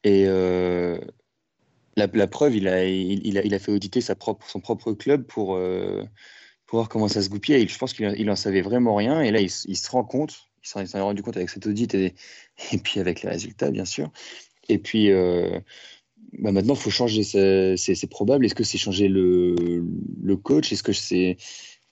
Et 0.04 0.26
la, 1.96 2.06
la, 2.12 2.26
preuve, 2.26 2.56
il 2.56 2.68
a, 2.68 2.84
il, 2.84 3.38
a, 3.38 3.44
il 3.44 3.54
a 3.54 3.58
fait 3.58 3.72
auditer 3.72 4.00
son 4.00 4.14
propre 4.14 4.92
club 4.92 5.24
pour, 5.26 5.58
pour 6.66 6.78
voir 6.78 6.88
comment 6.88 7.08
ça 7.08 7.22
se 7.22 7.28
goupillait. 7.28 7.62
Et 7.62 7.68
je 7.68 7.78
pense 7.78 7.94
qu'il 7.94 8.30
en 8.30 8.36
savait 8.36 8.62
vraiment 8.62 8.94
rien. 8.94 9.22
Et 9.22 9.30
là, 9.30 9.40
il, 9.40 9.50
il 9.66 9.76
se 9.76 9.90
rend 9.90 10.04
compte, 10.04 10.34
il 10.62 10.68
s'en 10.68 10.80
est 10.80 11.00
rendu 11.00 11.22
compte 11.22 11.36
avec 11.36 11.50
cet 11.50 11.66
audit 11.66 11.94
et, 11.94 12.14
et, 12.72 12.78
puis 12.78 13.00
avec 13.00 13.22
les 13.22 13.30
résultats, 13.30 13.70
bien 13.70 13.84
sûr. 13.84 14.10
Et 14.68 14.78
puis, 14.78 15.10
bah 16.38 16.52
maintenant, 16.52 16.74
il 16.74 16.80
faut 16.80 16.90
changer. 16.90 17.22
C'est 17.22 18.10
probable. 18.10 18.44
Est-ce 18.44 18.54
que 18.54 18.64
c'est 18.64 18.78
changer 18.78 19.08
le, 19.08 19.54
le 20.22 20.36
coach? 20.36 20.72
Est-ce 20.72 20.82
que 20.82 20.92
c'est. 20.92 21.36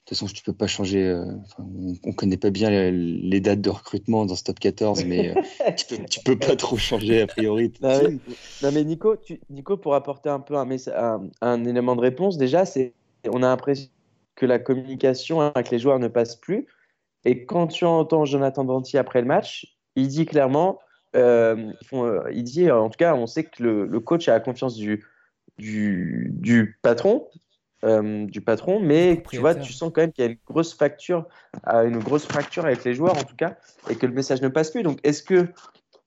De 0.05 0.09
toute 0.09 0.17
façon, 0.17 0.33
tu 0.33 0.43
peux 0.43 0.53
pas 0.53 0.67
changer. 0.67 1.07
Euh, 1.07 1.25
on, 1.59 2.09
ne 2.09 2.13
connaît 2.13 2.37
pas 2.37 2.49
bien 2.49 2.69
les, 2.91 3.39
dates 3.39 3.61
de 3.61 3.69
recrutement 3.69 4.25
dans 4.25 4.35
ce 4.35 4.43
top 4.43 4.59
14, 4.59 5.05
mais 5.05 5.29
euh, 5.29 5.41
tu, 5.77 5.85
peux, 5.95 6.03
peux 6.25 6.39
pas 6.39 6.55
trop 6.57 6.75
changer 6.75 7.21
a 7.21 7.27
priori. 7.27 7.71
non, 7.81 8.71
mais, 8.73 8.83
Nico, 8.83 9.15
Nico, 9.49 9.77
pour 9.77 9.95
apporter 9.95 10.29
un 10.29 10.41
peu 10.41 10.57
un, 10.57 10.67
un, 10.95 11.29
un 11.41 11.65
élément 11.65 11.95
de 11.95 12.01
réponse, 12.01 12.37
déjà, 12.37 12.65
c'est 12.65 12.93
on 13.31 13.43
a 13.43 13.47
l'impression 13.47 13.89
que 14.35 14.45
la 14.45 14.59
communication 14.59 15.39
avec 15.39 15.69
les 15.69 15.79
joueurs 15.79 15.99
ne 15.99 16.09
passe 16.09 16.35
plus. 16.35 16.67
Et 17.23 17.45
quand 17.45 17.67
tu 17.67 17.85
entends 17.85 18.25
Jonathan 18.25 18.65
Danti 18.65 18.97
après 18.97 19.21
le 19.21 19.27
match, 19.27 19.77
il 19.95 20.09
dit 20.09 20.25
clairement 20.25 20.79
euh, 21.15 21.71
il 22.31 22.43
dit, 22.43 22.71
en 22.71 22.89
tout 22.89 22.97
cas, 22.97 23.15
on 23.15 23.27
sait 23.27 23.43
que 23.43 23.63
le, 23.63 23.99
coach 23.99 24.27
a 24.27 24.33
la 24.33 24.39
confiance 24.39 24.75
du, 24.75 25.05
du, 25.57 26.31
du 26.33 26.77
patron, 26.81 27.27
euh, 27.83 28.25
du 28.25 28.39
patron, 28.39 28.79
mais 28.79 29.21
tu 29.29 29.39
vois, 29.39 29.55
tu 29.55 29.73
sens 29.73 29.91
quand 29.93 30.01
même 30.01 30.13
qu'il 30.13 30.23
y 30.23 30.27
a 30.27 30.31
une 30.31 30.37
grosse 30.47 30.73
facture, 30.73 31.25
une 31.67 31.99
grosse 31.99 32.25
fracture 32.25 32.65
avec 32.65 32.83
les 32.85 32.93
joueurs 32.93 33.17
en 33.17 33.23
tout 33.23 33.35
cas, 33.35 33.57
et 33.89 33.95
que 33.95 34.05
le 34.05 34.13
message 34.13 34.41
ne 34.41 34.47
passe 34.47 34.71
plus. 34.71 34.83
Donc, 34.83 34.99
est-ce 35.03 35.21
que, 35.21 35.47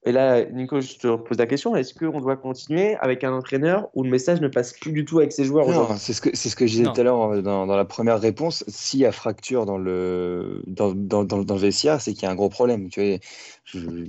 et 0.06 0.12
là, 0.12 0.44
Nico, 0.44 0.80
je 0.80 0.96
te 0.96 1.16
pose 1.16 1.36
la 1.36 1.46
question, 1.46 1.76
est-ce 1.76 1.92
qu'on 1.92 2.20
doit 2.20 2.36
continuer 2.36 2.96
avec 2.96 3.24
un 3.24 3.32
entraîneur 3.34 3.90
où 3.94 4.04
le 4.04 4.08
message 4.08 4.40
ne 4.40 4.48
passe 4.48 4.72
plus 4.72 4.92
du 4.92 5.04
tout 5.04 5.18
avec 5.18 5.32
ses 5.32 5.44
joueurs 5.44 5.68
Non, 5.68 5.96
c'est 5.98 6.14
ce 6.14 6.22
que 6.22 6.30
c'est 6.32 6.48
ce 6.48 6.56
que 6.56 6.66
je 6.66 6.72
disais 6.72 6.84
tout 6.84 6.98
à 6.98 7.02
l'heure 7.02 7.42
dans, 7.42 7.66
dans, 7.66 7.76
la 7.76 7.84
première 7.84 8.20
réponse. 8.20 8.64
S'il 8.68 9.00
y 9.00 9.04
a 9.04 9.12
fracture 9.12 9.66
dans 9.66 9.76
le 9.76 10.62
dans, 10.66 10.94
dans, 10.94 11.24
dans, 11.24 11.54
le 11.54 11.60
vestiaire, 11.60 12.00
c'est 12.00 12.14
qu'il 12.14 12.22
y 12.22 12.26
a 12.26 12.30
un 12.30 12.36
gros 12.36 12.48
problème. 12.48 12.88
Tu 12.88 13.04
vois, 13.04 13.18
je, 13.64 14.06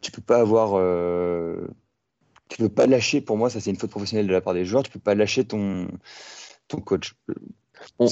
tu 0.00 0.10
peux 0.10 0.22
pas 0.22 0.38
avoir. 0.38 0.72
Euh, 0.74 1.68
tu 2.48 2.58
peux 2.58 2.68
pas 2.68 2.86
lâcher, 2.86 3.20
pour 3.20 3.36
moi, 3.36 3.50
ça 3.50 3.60
c'est 3.60 3.70
une 3.70 3.76
faute 3.76 3.90
professionnelle 3.90 4.26
de 4.26 4.32
la 4.32 4.40
part 4.40 4.54
des 4.54 4.64
joueurs, 4.64 4.82
tu 4.82 4.90
peux 4.90 5.00
pas 5.00 5.14
lâcher 5.14 5.44
ton, 5.44 5.88
ton 6.68 6.80
coach. 6.80 7.14
On, 7.98 8.06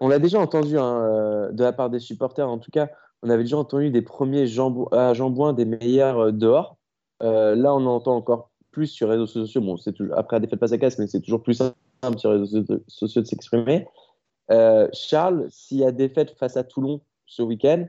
on 0.00 0.08
l'a 0.08 0.18
déjà 0.18 0.40
entendu 0.40 0.78
hein, 0.78 1.02
euh, 1.02 1.52
de 1.52 1.62
la 1.62 1.72
part 1.72 1.90
des 1.90 1.98
supporters, 1.98 2.48
en 2.48 2.58
tout 2.58 2.70
cas, 2.70 2.88
on 3.22 3.30
avait 3.30 3.44
déjà 3.44 3.56
entendu 3.56 3.90
des 3.90 4.02
premiers 4.02 4.46
jambouins, 4.46 4.88
euh, 4.92 5.52
des 5.52 5.64
meilleurs 5.64 6.32
dehors. 6.32 6.76
là, 7.20 7.74
on 7.74 7.86
entend 7.86 8.16
encore 8.16 8.50
plus 8.70 8.86
sur 8.86 9.08
les 9.08 9.14
réseaux 9.14 9.26
sociaux. 9.26 9.60
Bon, 9.60 9.76
c'est 9.76 9.92
toujours, 9.92 10.16
après 10.18 10.36
la 10.36 10.40
défaite 10.40 10.60
pas 10.60 10.72
à 10.72 10.78
casse, 10.78 10.98
mais 10.98 11.06
c'est 11.06 11.20
toujours 11.20 11.42
plus 11.42 11.54
simple 11.54 12.18
sur 12.18 12.32
les 12.32 12.40
réseaux 12.40 12.64
sociaux 12.88 13.22
de 13.22 13.26
s'exprimer. 13.26 13.86
Charles, 14.92 15.46
s'il 15.50 15.78
y 15.78 15.84
a 15.84 15.92
défaite 15.92 16.32
face 16.38 16.56
à 16.56 16.64
Toulon 16.64 17.00
ce 17.24 17.42
week-end, 17.42 17.86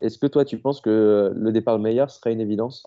est-ce 0.00 0.18
que 0.18 0.26
toi, 0.26 0.44
tu 0.44 0.58
penses 0.58 0.80
que 0.80 1.32
le 1.34 1.52
départ 1.52 1.78
Meyer 1.78 2.04
serait 2.08 2.32
une 2.32 2.40
évidence? 2.40 2.84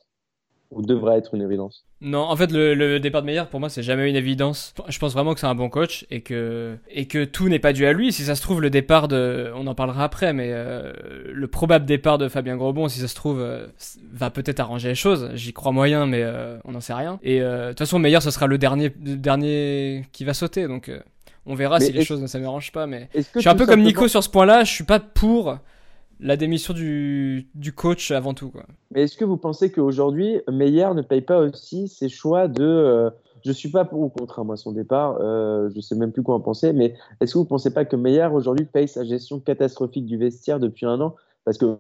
Ou 0.72 0.84
devrait 0.84 1.18
être 1.18 1.34
une 1.34 1.42
évidence 1.42 1.84
Non, 2.02 2.22
en 2.22 2.36
fait, 2.36 2.52
le, 2.52 3.00
départ 3.00 3.22
de 3.22 3.28
Meyer, 3.28 3.44
pour 3.50 3.60
moi, 3.60 3.70
c'est 3.70 3.82
jamais 3.82 4.08
une 4.08 4.16
évidence. 4.16 4.74
Je 4.88 5.00
pense 5.00 5.14
vraiment 5.14 5.34
que 5.34 5.40
c'est 5.40 5.48
un 5.48 5.56
bon 5.56 5.70
coach 5.70 6.06
et 6.12 6.22
que, 6.22 6.78
et 6.92 7.08
que 7.08 7.26
tout 7.26 7.50
n'est 7.50 7.60
pas 7.60 7.74
dû 7.74 7.86
à 7.88 7.94
lui. 7.94 8.14
Si 8.14 8.24
ça 8.24 8.36
se 8.36 8.42
trouve, 8.42 8.62
le 8.62 8.70
départ 8.70 9.08
de. 9.08 9.52
On 9.56 9.66
en 9.66 9.74
parlera 9.74 10.04
après, 10.04 10.32
mais 10.32 10.50
euh, 10.52 10.94
le 11.32 11.48
probable 11.48 11.86
départ 11.86 12.20
de 12.20 12.28
Fabien 12.28 12.56
Grosbon, 12.56 12.88
si 12.88 13.00
ça 13.00 13.08
se 13.08 13.16
trouve, 13.16 13.40
euh, 13.42 13.66
va 14.12 14.30
peut-être 14.30 14.60
arranger 14.60 14.90
les 14.90 14.96
choses. 14.96 15.32
J'y 15.34 15.54
crois 15.54 15.72
moyen, 15.72 16.06
mais 16.06 16.22
euh, 16.22 16.58
on 16.66 16.74
n'en 16.74 16.82
sait 16.82 16.94
rien. 16.94 17.20
Et 17.24 17.40
de 17.40 17.70
toute 17.70 17.80
façon, 17.80 17.98
Meyer, 17.98 18.22
ce 18.22 18.30
sera 18.30 18.46
le 18.46 18.60
dernier, 18.60 18.90
dernier 18.90 20.06
qui 20.12 20.26
va 20.26 20.36
sauter. 20.36 20.68
Donc, 20.68 20.92
on 21.48 21.56
verra 21.56 21.80
si 21.80 21.92
les 21.92 22.06
choses 22.06 22.22
ne 22.22 22.28
s'amérangent 22.28 22.72
pas. 22.72 22.86
Mais 22.86 23.10
je 23.16 23.40
suis 23.40 23.50
un 23.50 23.56
peu 23.56 23.66
comme 23.66 23.82
Nico 23.82 24.08
sur 24.08 24.24
ce 24.24 24.30
point-là. 24.30 24.64
Je 24.64 24.72
suis 24.72 24.84
pas 24.84 25.00
pour 25.00 25.58
la 26.20 26.38
démission 26.38 26.74
du, 26.74 27.50
du, 27.56 27.74
coach 27.74 28.12
avant 28.12 28.34
tout. 28.34 28.50
Quoi. 28.50 28.66
Mais 28.92 29.04
est-ce 29.04 29.18
que 29.18 29.26
vous 29.26 29.38
pensez 29.38 29.72
qu'aujourd'hui, 29.72 30.42
Meyer 30.50 30.90
ne 30.96 31.02
paye 31.02 31.22
pas 31.22 31.40
aussi 31.40 31.88
ses 31.88 32.10
choix 32.10 32.48
de. 32.48 32.64
Euh, 32.64 33.10
je 33.46 33.52
suis 33.54 33.70
pas 33.70 33.86
pour 33.86 34.02
ou 34.02 34.10
contre 34.10 34.40
hein, 34.40 34.44
moi 34.44 34.58
son 34.58 34.74
départ, 34.74 35.18
euh, 35.22 35.70
je 35.74 35.80
sais 35.80 35.96
même 35.96 36.12
plus 36.12 36.24
quoi 36.24 36.36
en 36.36 36.42
penser, 36.42 36.74
mais 36.74 36.96
est-ce 37.22 37.34
que 37.34 37.38
vous 37.38 37.46
pensez 37.46 37.74
pas 37.74 37.86
que 37.86 37.96
Meyer 37.96 38.28
aujourd'hui 38.34 38.66
paye 38.66 38.88
sa 38.88 39.06
gestion 39.06 39.40
catastrophique 39.40 40.06
du 40.06 40.18
vestiaire 40.18 40.60
depuis 40.60 40.86
un 40.86 41.00
an? 41.00 41.16
Parce 41.46 41.58
que 41.58 41.78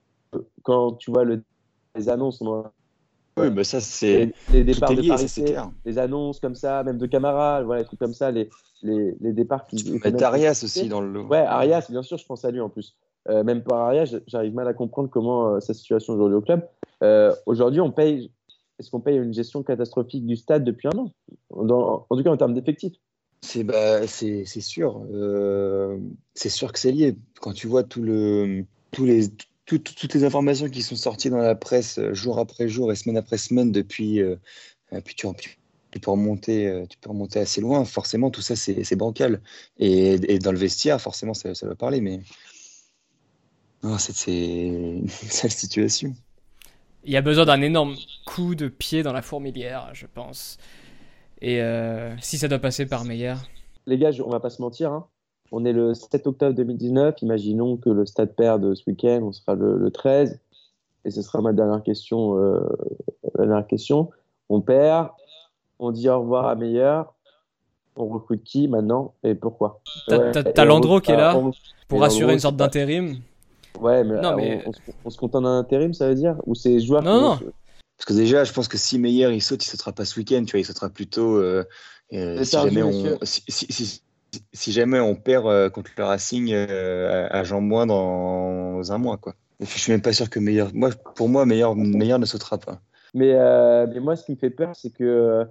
quand 0.63 0.93
tu 0.93 1.11
vois 1.11 1.25
le, 1.25 1.43
les 1.95 2.07
annonces, 2.07 2.41
oui, 3.37 3.49
bah 3.49 3.63
ça 3.63 3.81
c'est 3.81 4.33
les, 4.51 4.63
départs 4.63 4.95
de 4.95 5.07
Paris, 5.07 5.43
les 5.85 5.97
annonces 5.97 6.39
comme 6.39 6.55
ça, 6.55 6.83
même 6.83 6.97
de 6.97 7.05
camarades, 7.05 7.65
voilà, 7.65 7.81
des 7.81 7.87
trucs 7.87 7.99
comme 7.99 8.13
ça, 8.13 8.31
les, 8.31 8.49
les, 8.81 9.15
les 9.19 9.33
départs 9.33 9.65
qui. 9.67 9.99
Peux 9.99 10.23
Arias 10.23 10.61
aussi 10.63 10.87
dans 10.87 11.01
le 11.01 11.11
lot. 11.11 11.27
Ouais, 11.27 11.39
Arias, 11.39 11.87
bien 11.89 12.03
sûr, 12.03 12.17
je 12.17 12.25
pense 12.25 12.45
à 12.45 12.51
lui 12.51 12.61
en 12.61 12.69
plus. 12.69 12.95
Euh, 13.27 13.43
même 13.43 13.63
par 13.63 13.79
arrière, 13.79 14.05
j'arrive 14.27 14.53
mal 14.53 14.67
à 14.67 14.73
comprendre 14.73 15.09
comment 15.09 15.55
euh, 15.55 15.59
sa 15.59 15.73
situation 15.73 16.13
aujourd'hui 16.13 16.37
au 16.37 16.41
club. 16.41 16.67
Euh, 17.03 17.35
aujourd'hui, 17.45 17.81
on 17.81 17.91
paye. 17.91 18.31
Est-ce 18.79 18.89
qu'on 18.89 19.01
paye 19.01 19.17
une 19.17 19.33
gestion 19.33 19.61
catastrophique 19.61 20.25
du 20.25 20.37
stade 20.37 20.63
depuis 20.63 20.87
un 20.87 20.97
an? 20.97 21.11
En 21.49 22.15
tout 22.15 22.23
cas, 22.23 22.31
en 22.31 22.37
termes 22.37 22.53
d'effectifs. 22.53 22.93
C'est 23.41 23.63
bah, 23.63 24.05
sûr. 24.07 25.01
c'est 26.33 26.49
sûr 26.49 26.71
que 26.71 26.79
c'est 26.79 26.91
lié. 26.91 27.15
Quand 27.41 27.53
tu 27.53 27.67
vois 27.67 27.83
tous 27.83 28.03
les, 28.03 28.65
toutes 29.65 30.13
les 30.13 30.23
informations 30.23 30.69
qui 30.69 30.81
sont 30.81 30.95
sorties 30.95 31.29
dans 31.29 31.37
la 31.37 31.55
presse 31.55 31.99
jour 32.11 32.39
après 32.39 32.67
jour 32.69 32.91
et 32.91 32.95
semaine 32.95 33.17
après 33.17 33.37
semaine 33.37 33.71
depuis. 33.71 34.21
puis 35.03 35.15
tu, 35.15 35.27
peux 35.99 36.11
remonter, 36.11 36.83
tu 36.89 36.97
peux 36.99 37.09
remonter 37.09 37.39
assez 37.39 37.59
loin. 37.59 37.83
Forcément, 37.83 38.29
tout 38.29 38.41
ça, 38.41 38.55
c'est 38.55 38.95
bancal. 38.95 39.41
Et, 39.77 40.39
dans 40.39 40.53
le 40.53 40.57
vestiaire, 40.57 41.01
forcément, 41.01 41.33
ça, 41.33 41.53
ça 41.53 41.67
va 41.67 41.75
parler. 41.75 41.99
Mais 41.99 42.21
c'est 43.97 44.67
une 44.67 45.07
sale 45.09 45.51
situation. 45.51 46.13
Il 47.05 47.13
y 47.13 47.17
a 47.17 47.21
besoin 47.21 47.45
d'un 47.45 47.61
énorme 47.61 47.95
coup 48.25 48.55
de 48.55 48.67
pied 48.67 49.03
dans 49.03 49.13
la 49.13 49.21
fourmilière, 49.21 49.89
je 49.93 50.05
pense. 50.05 50.57
Et 51.41 51.61
euh, 51.61 52.13
si 52.19 52.37
ça 52.37 52.47
doit 52.47 52.59
passer 52.59 52.85
par 52.85 53.05
Meyer. 53.05 53.35
Les 53.85 53.97
gars, 53.97 54.11
on 54.25 54.29
va 54.29 54.39
pas 54.39 54.49
se 54.49 54.61
mentir. 54.61 54.91
Hein. 54.91 55.05
On 55.51 55.65
est 55.65 55.71
le 55.71 55.93
7 55.93 56.27
octobre 56.27 56.53
2019. 56.53 57.21
Imaginons 57.21 57.77
que 57.77 57.89
le 57.89 58.05
stade 58.05 58.35
perde 58.35 58.75
ce 58.75 58.83
week-end. 58.87 59.21
On 59.23 59.31
sera 59.31 59.55
le, 59.55 59.89
13. 59.89 60.39
Et 61.05 61.11
ce 61.11 61.21
sera 61.21 61.41
ma 61.41 61.53
dernière 61.53 61.81
question. 61.81 62.37
Euh, 62.37 62.59
dernière 63.37 63.65
question. 63.65 64.09
On 64.49 64.59
perd. 64.61 65.09
On 65.79 65.91
dit 65.91 66.09
au 66.09 66.19
revoir 66.19 66.47
à 66.47 66.55
Meyer. 66.55 67.01
On 67.95 68.07
recrute 68.07 68.43
qui 68.43 68.67
maintenant 68.67 69.13
et 69.23 69.35
pourquoi? 69.35 69.81
T'as 70.07 70.65
Landreau 70.65 71.01
qui 71.01 71.11
est 71.11 71.17
là 71.17 71.37
pour 71.87 72.03
assurer 72.03 72.33
une 72.33 72.39
sorte 72.39 72.55
d'intérim? 72.55 73.19
Ouais, 73.79 74.03
mais, 74.03 74.21
non, 74.21 74.35
mais... 74.35 74.63
On, 75.05 75.09
se 75.09 75.17
contente 75.17 75.43
d'un 75.43 75.59
intérim, 75.59 75.93
ça 75.93 76.07
veut 76.07 76.15
dire? 76.15 76.35
Ou 76.45 76.55
c'est 76.55 76.79
joueur 76.79 77.03
Non, 77.03 77.21
non. 77.21 77.39
Parce 77.99 78.05
que 78.05 78.13
déjà, 78.13 78.45
je 78.45 78.53
pense 78.53 78.69
que 78.69 78.77
si 78.77 78.97
Meyer 78.97 79.29
il 79.33 79.41
saute, 79.41 79.65
il 79.65 79.67
sautera 79.67 79.91
pas 79.91 80.05
ce 80.05 80.17
week-end, 80.17 80.45
tu 80.45 80.51
vois, 80.51 80.61
il 80.61 80.65
sautera 80.65 80.89
plutôt. 80.89 81.35
Euh, 81.35 81.65
euh, 82.13 82.43
si, 82.45 82.51
jamais 82.51 82.81
on, 82.81 83.19
si, 83.23 84.71
jamais 84.71 85.01
on, 85.01 85.15
perd 85.15 85.45
euh, 85.47 85.69
contre 85.69 85.91
le 85.97 86.05
Racing 86.05 86.53
à 86.53 87.43
Jean 87.43 87.59
Moins 87.59 87.85
dans 87.85 88.89
un 88.89 88.97
mois, 88.97 89.17
quoi. 89.17 89.35
je 89.59 89.65
suis 89.65 89.91
même 89.91 90.01
pas 90.01 90.13
sûr 90.13 90.29
que 90.29 90.39
Meyer. 90.39 90.67
Moi, 90.73 90.91
pour 91.15 91.27
moi, 91.27 91.45
Meyer, 91.45 91.75
Meyer 91.75 92.17
ne 92.17 92.25
sautera 92.25 92.57
pas. 92.57 92.79
Mais, 93.13 93.33
mais 93.87 93.99
moi, 93.99 94.15
ce 94.15 94.23
qui 94.23 94.31
me 94.31 94.37
fait 94.37 94.49
peur, 94.49 94.77
c'est 94.77 94.91
que 94.91 95.45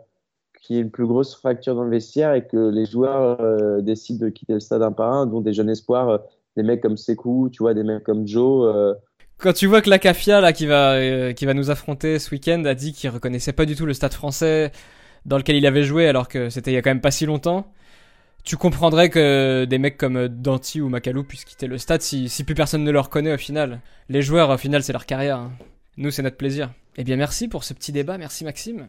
qu'il 0.62 0.76
y 0.76 0.78
ait 0.78 0.82
une 0.82 0.90
plus 0.90 1.06
grosse 1.06 1.36
fracture 1.36 1.74
dans 1.74 1.84
le 1.84 1.90
vestiaire 1.90 2.32
et 2.32 2.46
que 2.46 2.70
les 2.70 2.86
joueurs 2.86 3.82
décident 3.82 4.24
de 4.24 4.30
quitter 4.30 4.54
le 4.54 4.60
stade 4.60 4.82
un 4.82 4.92
par 4.92 5.12
un, 5.12 5.26
dont 5.26 5.42
des 5.42 5.52
jeunes 5.52 5.70
espoirs 5.70 6.22
des 6.58 6.64
mecs 6.64 6.82
comme 6.82 6.96
Sekou, 6.96 7.48
tu 7.50 7.62
vois, 7.62 7.72
des 7.72 7.84
mecs 7.84 8.02
comme 8.02 8.26
Joe. 8.26 8.74
Euh. 8.74 8.94
Quand 9.38 9.52
tu 9.52 9.66
vois 9.66 9.80
que 9.80 9.88
la 9.88 10.00
Cafia 10.00 10.40
là 10.40 10.52
qui 10.52 10.66
va 10.66 10.94
euh, 10.94 11.32
qui 11.32 11.46
va 11.46 11.54
nous 11.54 11.70
affronter 11.70 12.18
ce 12.18 12.30
week-end 12.32 12.64
a 12.64 12.74
dit 12.74 12.92
qu'il 12.92 13.08
reconnaissait 13.08 13.52
pas 13.52 13.64
du 13.64 13.76
tout 13.76 13.86
le 13.86 13.94
stade 13.94 14.12
français 14.12 14.72
dans 15.24 15.38
lequel 15.38 15.54
il 15.54 15.66
avait 15.66 15.84
joué 15.84 16.08
alors 16.08 16.26
que 16.26 16.48
c'était 16.50 16.72
il 16.72 16.74
y 16.74 16.76
a 16.76 16.82
quand 16.82 16.90
même 16.90 17.00
pas 17.00 17.12
si 17.12 17.24
longtemps, 17.24 17.72
tu 18.42 18.56
comprendrais 18.56 19.10
que 19.10 19.64
des 19.64 19.78
mecs 19.78 19.96
comme 19.96 20.26
Danti 20.26 20.80
ou 20.80 20.88
Makalou 20.88 21.22
puissent 21.22 21.44
quitter 21.44 21.68
le 21.68 21.78
stade 21.78 22.02
si, 22.02 22.28
si 22.28 22.42
plus 22.42 22.56
personne 22.56 22.82
ne 22.82 22.90
le 22.90 22.98
reconnaît 22.98 23.32
au 23.32 23.38
final. 23.38 23.80
Les 24.08 24.22
joueurs 24.22 24.50
au 24.50 24.58
final 24.58 24.82
c'est 24.82 24.92
leur 24.92 25.06
carrière. 25.06 25.38
Hein. 25.38 25.52
Nous 25.96 26.10
c'est 26.10 26.22
notre 26.22 26.36
plaisir. 26.36 26.72
Eh 26.96 27.04
bien 27.04 27.14
merci 27.14 27.46
pour 27.46 27.62
ce 27.62 27.74
petit 27.74 27.92
débat, 27.92 28.18
merci 28.18 28.44
Maxime. 28.44 28.88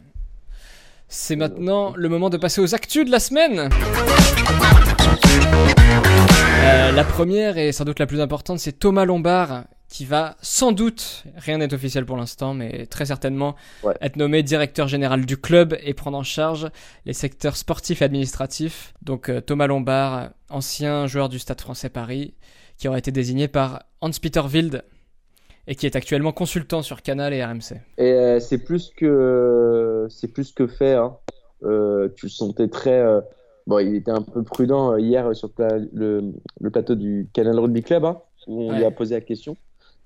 C'est 1.08 1.36
maintenant 1.36 1.94
le 1.96 2.10
moment 2.10 2.32
de 2.32 2.38
passer 2.38 2.62
aux 2.62 2.74
actus 2.74 3.06
de 3.06 3.12
la 3.12 3.20
semaine. 3.20 3.70
Euh, 6.62 6.92
la 6.92 7.04
première 7.04 7.58
et 7.58 7.72
sans 7.72 7.86
doute 7.86 8.00
la 8.00 8.06
plus 8.06 8.22
importante, 8.22 8.60
c'est 8.60 8.74
Thomas 8.74 9.06
Lombard 9.06 9.64
qui 9.90 10.06
va 10.06 10.36
sans 10.42 10.72
doute, 10.72 11.24
rien 11.36 11.58
n'est 11.58 11.74
officiel 11.74 12.06
pour 12.06 12.16
l'instant, 12.16 12.54
mais 12.54 12.86
très 12.86 13.08
certainement 13.08 13.56
être 14.02 14.18
nommé 14.18 14.44
directeur 14.44 14.88
général 14.88 15.26
du 15.26 15.36
club 15.36 15.76
et 15.82 15.96
prendre 15.96 16.18
en 16.18 16.24
charge 16.24 16.70
les 17.06 17.14
secteurs 17.14 17.58
sportifs 17.58 18.04
et 18.04 18.06
administratifs. 18.06 18.94
Donc 19.02 19.30
euh, 19.30 19.42
Thomas 19.42 19.66
Lombard, 19.66 20.30
ancien 20.50 21.08
joueur 21.08 21.28
du 21.28 21.40
Stade 21.40 21.60
français 21.60 21.90
Paris, 21.90 22.36
qui 22.78 22.88
aura 22.88 23.00
été 23.00 23.12
désigné 23.12 23.48
par 23.48 23.84
Hans-Peter 24.02 24.42
Wild. 24.42 24.84
et 25.68 25.76
qui 25.76 25.86
est 25.86 25.96
actuellement 25.96 26.32
consultant 26.32 26.82
sur 26.82 27.02
Canal 27.02 27.34
et 27.34 27.44
RMC. 27.44 27.82
Et 27.98 28.12
euh, 28.12 28.40
c'est 28.40 28.60
plus 28.60 28.92
que 28.96 30.08
c'est 30.10 30.28
plus 30.28 30.52
que 30.52 30.68
fait. 30.68 30.94
Hein. 30.94 31.18
Euh, 31.64 32.10
tu 32.16 32.28
le 32.28 32.32
sentais 32.32 32.68
très. 32.68 33.04
Euh, 33.70 33.76
bon, 33.76 33.80
il 33.80 33.96
était 33.96 34.12
un 34.12 34.22
peu 34.22 34.44
prudent 34.44 34.94
euh, 34.94 35.00
hier 35.00 35.36
sur 35.36 35.52
pla- 35.52 35.80
le, 35.94 36.34
le 36.60 36.70
plateau 36.70 36.96
du 36.96 37.30
Canal 37.34 37.60
Rugby 37.60 37.82
Club, 37.84 38.06
hein, 38.06 38.22
où 38.48 38.64
on 38.64 38.72
lui 38.74 38.84
a 38.86 38.92
posé 38.92 39.16
la 39.16 39.22
question. 39.22 39.56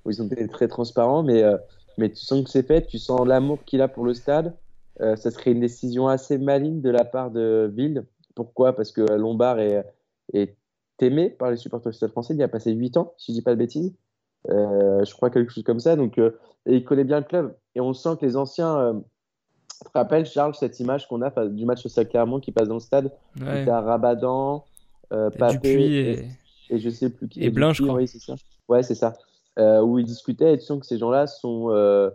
Où 0.05 0.11
ils 0.11 0.21
ont 0.21 0.27
été 0.27 0.47
très 0.47 0.67
transparents, 0.67 1.23
mais 1.23 1.43
euh, 1.43 1.57
mais 1.97 2.09
tu 2.09 2.17
sens 2.25 2.43
que 2.43 2.49
c'est 2.49 2.67
fait. 2.67 2.85
Tu 2.87 2.97
sens 2.97 3.25
l'amour 3.25 3.63
qu'il 3.65 3.81
a 3.81 3.87
pour 3.87 4.03
le 4.05 4.13
stade. 4.13 4.53
Euh, 5.01 5.15
ça 5.15 5.31
serait 5.31 5.51
une 5.51 5.61
décision 5.61 6.07
assez 6.07 6.37
maligne 6.37 6.81
de 6.81 6.89
la 6.89 7.05
part 7.05 7.31
de 7.31 7.71
Ville. 7.73 8.05
Pourquoi? 8.35 8.75
Parce 8.75 8.91
que 8.91 9.01
Lombard 9.01 9.59
est, 9.59 9.85
est 10.33 10.57
aimé 10.99 11.29
par 11.29 11.51
les 11.51 11.57
supporters 11.57 11.91
du 11.91 11.97
Stade 11.97 12.11
français. 12.11 12.33
Il 12.33 12.39
y 12.39 12.43
a 12.43 12.47
passé 12.47 12.71
8 12.71 12.97
ans, 12.97 13.13
si 13.17 13.31
je 13.31 13.37
dis 13.37 13.41
pas 13.41 13.51
de 13.51 13.59
bêtises. 13.59 13.93
Euh, 14.49 15.03
je 15.05 15.13
crois 15.13 15.29
quelque 15.29 15.51
chose 15.51 15.63
comme 15.63 15.79
ça. 15.79 15.95
Donc, 15.95 16.17
euh, 16.17 16.31
et 16.65 16.75
il 16.75 16.83
connaît 16.83 17.03
bien 17.03 17.19
le 17.19 17.25
club. 17.25 17.55
Et 17.75 17.81
on 17.81 17.93
sent 17.93 18.17
que 18.19 18.25
les 18.25 18.35
anciens. 18.35 19.03
Tu 19.79 19.89
te 19.89 19.97
rappelles, 19.97 20.25
Charles, 20.25 20.55
cette 20.55 20.79
image 20.79 21.07
qu'on 21.07 21.21
a 21.21 21.47
du 21.47 21.65
match 21.65 21.85
au 21.85 22.03
Clermont 22.05 22.39
qui 22.39 22.51
passe 22.51 22.67
dans 22.67 22.75
le 22.75 22.79
stade 22.79 23.11
Ouais. 23.39 23.65
T'as 23.65 23.81
Rabadan, 23.81 24.63
euh, 25.11 25.29
Et 25.29 25.37
Papé 25.37 25.69
et, 25.69 26.11
et... 26.11 26.27
et 26.75 26.79
je 26.79 26.89
sais 26.89 27.09
plus 27.09 27.27
qui. 27.27 27.43
et 27.43 27.49
Blin, 27.49 27.73
je 27.73 27.83
crois. 27.83 27.95
Oui, 27.95 28.07
c'est 28.07 28.19
ça. 28.19 28.35
Ouais, 28.69 28.83
c'est 28.83 28.95
ça. 28.95 29.13
Euh, 29.59 29.81
où 29.81 29.99
ils 29.99 30.05
discutaient 30.05 30.53
et 30.53 30.57
tu 30.57 30.65
sens 30.65 30.79
que 30.79 30.85
ces 30.85 30.97
gens-là 30.97 31.27
sont. 31.27 31.67
Euh, 31.71 32.09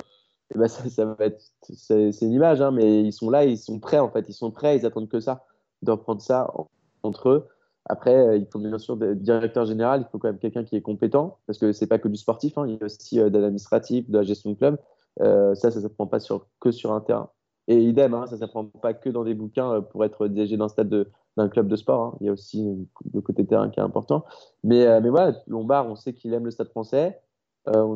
eh 0.55 0.59
ben, 0.59 0.69
ça, 0.69 0.89
ça 0.89 1.05
va 1.05 1.25
être. 1.25 1.43
C'est 1.63 2.11
une 2.23 2.33
image, 2.33 2.61
hein, 2.61 2.71
mais 2.71 3.03
ils 3.03 3.13
sont 3.13 3.31
là, 3.31 3.45
ils 3.45 3.59
sont 3.59 3.79
prêts 3.79 3.99
en 3.99 4.11
fait. 4.11 4.25
Ils 4.29 4.35
sont 4.35 4.51
prêts, 4.51 4.77
ils 4.77 4.87
attendent 4.87 5.09
que 5.09 5.21
ça, 5.21 5.45
de 5.83 5.91
reprendre 5.91 6.21
ça 6.23 6.51
en- 6.55 6.69
entre 7.03 7.29
eux. 7.29 7.49
Après, 7.91 8.15
euh, 8.15 8.37
il 8.37 8.47
faut 8.47 8.59
bien 8.59 8.77
sûr 8.79 8.97
des 8.97 9.15
directeur 9.15 9.65
général, 9.65 10.05
il 10.07 10.11
faut 10.11 10.19
quand 10.19 10.29
même 10.29 10.39
quelqu'un 10.39 10.63
qui 10.65 10.77
est 10.77 10.83
compétent, 10.83 11.39
parce 11.47 11.59
que 11.59 11.73
c'est 11.73 11.87
pas 11.87 11.99
que 11.99 12.09
du 12.09 12.17
sportif, 12.17 12.59
hein, 12.59 12.67
il 12.67 12.75
y 12.75 12.79
a 12.83 12.85
aussi 12.85 13.17
de 13.17 13.39
l'administratif, 13.39 14.11
de 14.11 14.19
la 14.19 14.25
gestion 14.25 14.51
de 14.51 14.57
club. 14.57 14.79
Euh, 15.21 15.55
ça, 15.55 15.71
ça 15.71 15.79
ne 15.79 15.83
s'apprend 15.85 16.07
pas 16.07 16.21
sur, 16.21 16.47
que 16.61 16.71
sur 16.71 16.93
un 16.93 17.01
terrain. 17.01 17.31
Et 17.69 17.77
idem, 17.81 18.15
hein, 18.15 18.27
ça 18.27 18.35
ne 18.35 18.41
s'apprend 18.41 18.65
pas 18.65 18.95
que 18.95 19.11
dans 19.11 19.25
des 19.25 19.35
bouquins 19.35 19.71
euh, 19.75 19.81
pour 19.81 20.05
être 20.05 20.27
dirigé 20.27 20.57
d'un 20.57 20.69
stade 20.69 20.89
de- 20.89 21.09
d'un 21.37 21.49
club 21.49 21.69
de 21.69 21.77
sport. 21.77 22.01
hein. 22.03 22.17
Il 22.21 22.27
y 22.27 22.31
a 22.31 22.33
aussi 22.33 22.67
euh, 22.67 22.75
le 23.15 23.21
côté 23.21 23.45
terrain 23.47 23.69
qui 23.71 23.79
est 23.79 23.83
important. 23.83 24.25
Mais, 24.65 24.87
euh, 24.87 25.01
mais 25.03 25.11
voilà, 25.11 25.37
Lombard, 25.47 25.87
on 25.89 25.95
sait 25.95 26.13
qu'il 26.15 26.33
aime 26.35 26.45
le 26.47 26.51
stade 26.51 26.69
français. 26.71 27.21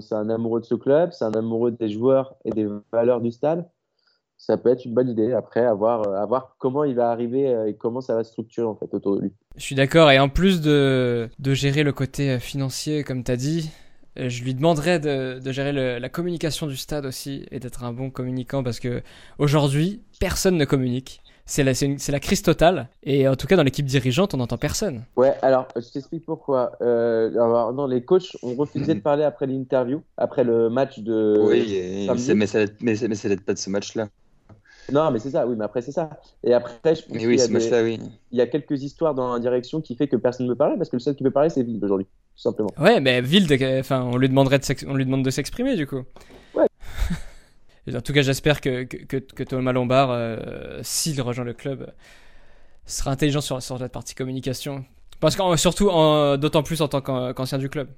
C'est 0.00 0.14
un 0.14 0.28
amoureux 0.28 0.60
de 0.60 0.66
ce 0.66 0.74
club, 0.74 1.12
c'est 1.12 1.24
un 1.24 1.32
amoureux 1.32 1.70
des 1.70 1.88
joueurs 1.88 2.34
et 2.44 2.50
des 2.50 2.68
valeurs 2.92 3.22
du 3.22 3.30
stade. 3.32 3.66
Ça 4.36 4.58
peut 4.58 4.68
être 4.68 4.84
une 4.84 4.92
bonne 4.92 5.08
idée. 5.08 5.32
Après, 5.32 5.64
à 5.64 5.72
voir, 5.72 6.06
à 6.14 6.26
voir 6.26 6.56
comment 6.58 6.84
il 6.84 6.94
va 6.94 7.10
arriver 7.10 7.50
et 7.66 7.74
comment 7.74 8.02
ça 8.02 8.14
va 8.14 8.22
se 8.22 8.32
structurer 8.32 8.66
en 8.66 8.74
fait 8.74 8.92
autour 8.92 9.16
de 9.16 9.22
lui. 9.22 9.32
Je 9.56 9.62
suis 9.62 9.74
d'accord, 9.74 10.10
et 10.10 10.18
en 10.18 10.28
plus 10.28 10.60
de, 10.60 11.30
de 11.38 11.54
gérer 11.54 11.84
le 11.84 11.92
côté 11.94 12.38
financier, 12.38 13.02
comme 13.02 13.24
tu 13.24 13.30
as 13.32 13.36
dit, 13.36 13.70
je 14.16 14.42
lui 14.44 14.54
demanderais 14.54 14.98
de, 15.00 15.38
de 15.38 15.52
gérer 15.52 15.72
le- 15.72 15.98
la 15.98 16.08
communication 16.08 16.66
du 16.66 16.76
stade 16.76 17.06
aussi, 17.06 17.46
et 17.50 17.60
d'être 17.60 17.84
un 17.84 17.92
bon 17.92 18.10
communicant, 18.10 18.62
parce 18.62 18.80
que 18.80 19.02
aujourd'hui, 19.38 20.02
personne 20.20 20.56
ne 20.56 20.64
communique. 20.64 21.20
C'est 21.44 21.64
la, 21.64 21.74
c'est 21.74 21.86
une- 21.86 21.98
c'est 21.98 22.12
la 22.12 22.20
crise 22.20 22.40
totale, 22.42 22.88
et 23.02 23.26
en 23.26 23.34
tout 23.34 23.48
cas 23.48 23.56
dans 23.56 23.64
l'équipe 23.64 23.84
dirigeante, 23.84 24.32
on 24.32 24.36
n'entend 24.36 24.58
personne. 24.58 25.02
Ouais, 25.16 25.34
alors 25.42 25.66
je 25.74 25.90
t'explique 25.90 26.24
pourquoi. 26.24 26.72
Euh, 26.80 27.30
alors, 27.32 27.72
non, 27.72 27.86
les 27.86 28.04
coachs 28.04 28.36
ont 28.44 28.54
refusé 28.54 28.94
de 28.94 29.00
parler 29.00 29.24
après 29.24 29.46
l'interview, 29.46 30.02
après 30.16 30.44
le 30.44 30.70
match 30.70 31.00
de. 31.00 31.36
Oui, 31.42 31.74
et- 31.74 32.34
mais 32.34 32.46
ça 32.46 32.60
date- 32.60 32.76
mais 32.80 32.94
ça 32.94 33.08
mais 33.08 33.16
ça 33.16 33.28
date 33.28 33.40
pas 33.40 33.54
de 33.54 33.58
ce 33.58 33.70
match-là. 33.70 34.08
Non, 34.92 35.10
mais 35.10 35.18
c'est 35.18 35.30
ça, 35.30 35.46
oui, 35.46 35.56
mais 35.58 35.64
après 35.64 35.82
c'est 35.82 35.92
ça. 35.92 36.10
Et 36.44 36.54
après, 36.54 36.94
je 36.94 37.02
pense 37.02 37.10
Mais 37.10 37.18
qu'il 37.18 37.28
oui, 37.28 37.36
y, 37.36 37.40
a 37.40 37.42
ce 37.44 37.48
des- 37.48 37.54
match-là, 37.54 37.82
oui. 37.82 37.98
il 38.30 38.38
y 38.38 38.40
a 38.40 38.46
quelques 38.46 38.82
histoires 38.82 39.14
dans 39.14 39.32
la 39.32 39.40
direction 39.40 39.80
qui 39.80 39.96
fait 39.96 40.06
que 40.08 40.16
personne 40.16 40.46
ne 40.46 40.52
peut 40.52 40.58
parler 40.58 40.76
parce 40.76 40.90
que 40.90 40.96
le 40.96 41.00
seul 41.00 41.14
qui 41.16 41.22
peut 41.24 41.30
parler, 41.30 41.50
c'est 41.50 41.62
Ville 41.62 41.80
aujourd'hui, 41.84 42.06
tout 42.34 42.42
simplement. 42.42 42.70
Ouais, 42.78 43.00
mais 43.00 43.20
Wild, 43.20 43.50
euh, 43.52 43.80
enfin, 43.80 44.02
on 44.02 44.16
lui 44.16 44.28
demanderait 44.28 44.58
de 44.58 44.64
on 44.88 44.94
lui 44.94 45.04
demande 45.04 45.24
de 45.24 45.30
s'exprimer 45.30 45.76
du 45.76 45.86
coup. 45.86 46.04
Ouais. 46.54 46.66
En 47.94 48.00
tout 48.00 48.12
cas, 48.12 48.22
j'espère 48.22 48.60
que, 48.60 48.84
que, 48.84 49.16
que, 49.16 49.42
Thomas 49.42 49.72
Lombard, 49.72 50.10
euh, 50.12 50.78
s'il 50.84 51.20
rejoint 51.20 51.44
le 51.44 51.52
club, 51.52 51.82
euh, 51.82 51.90
sera 52.86 53.10
intelligent 53.10 53.40
sur, 53.40 53.60
sur 53.60 53.76
la 53.76 53.88
partie 53.88 54.14
communication. 54.14 54.84
Parce 55.18 55.34
que 55.34 55.56
surtout, 55.56 55.86
d'autant 56.38 56.62
plus 56.62 56.80
en 56.80 56.86
tant 56.86 57.00
qu'an- 57.00 57.32
qu'ancien 57.32 57.58
du 57.58 57.68
club. 57.68 57.88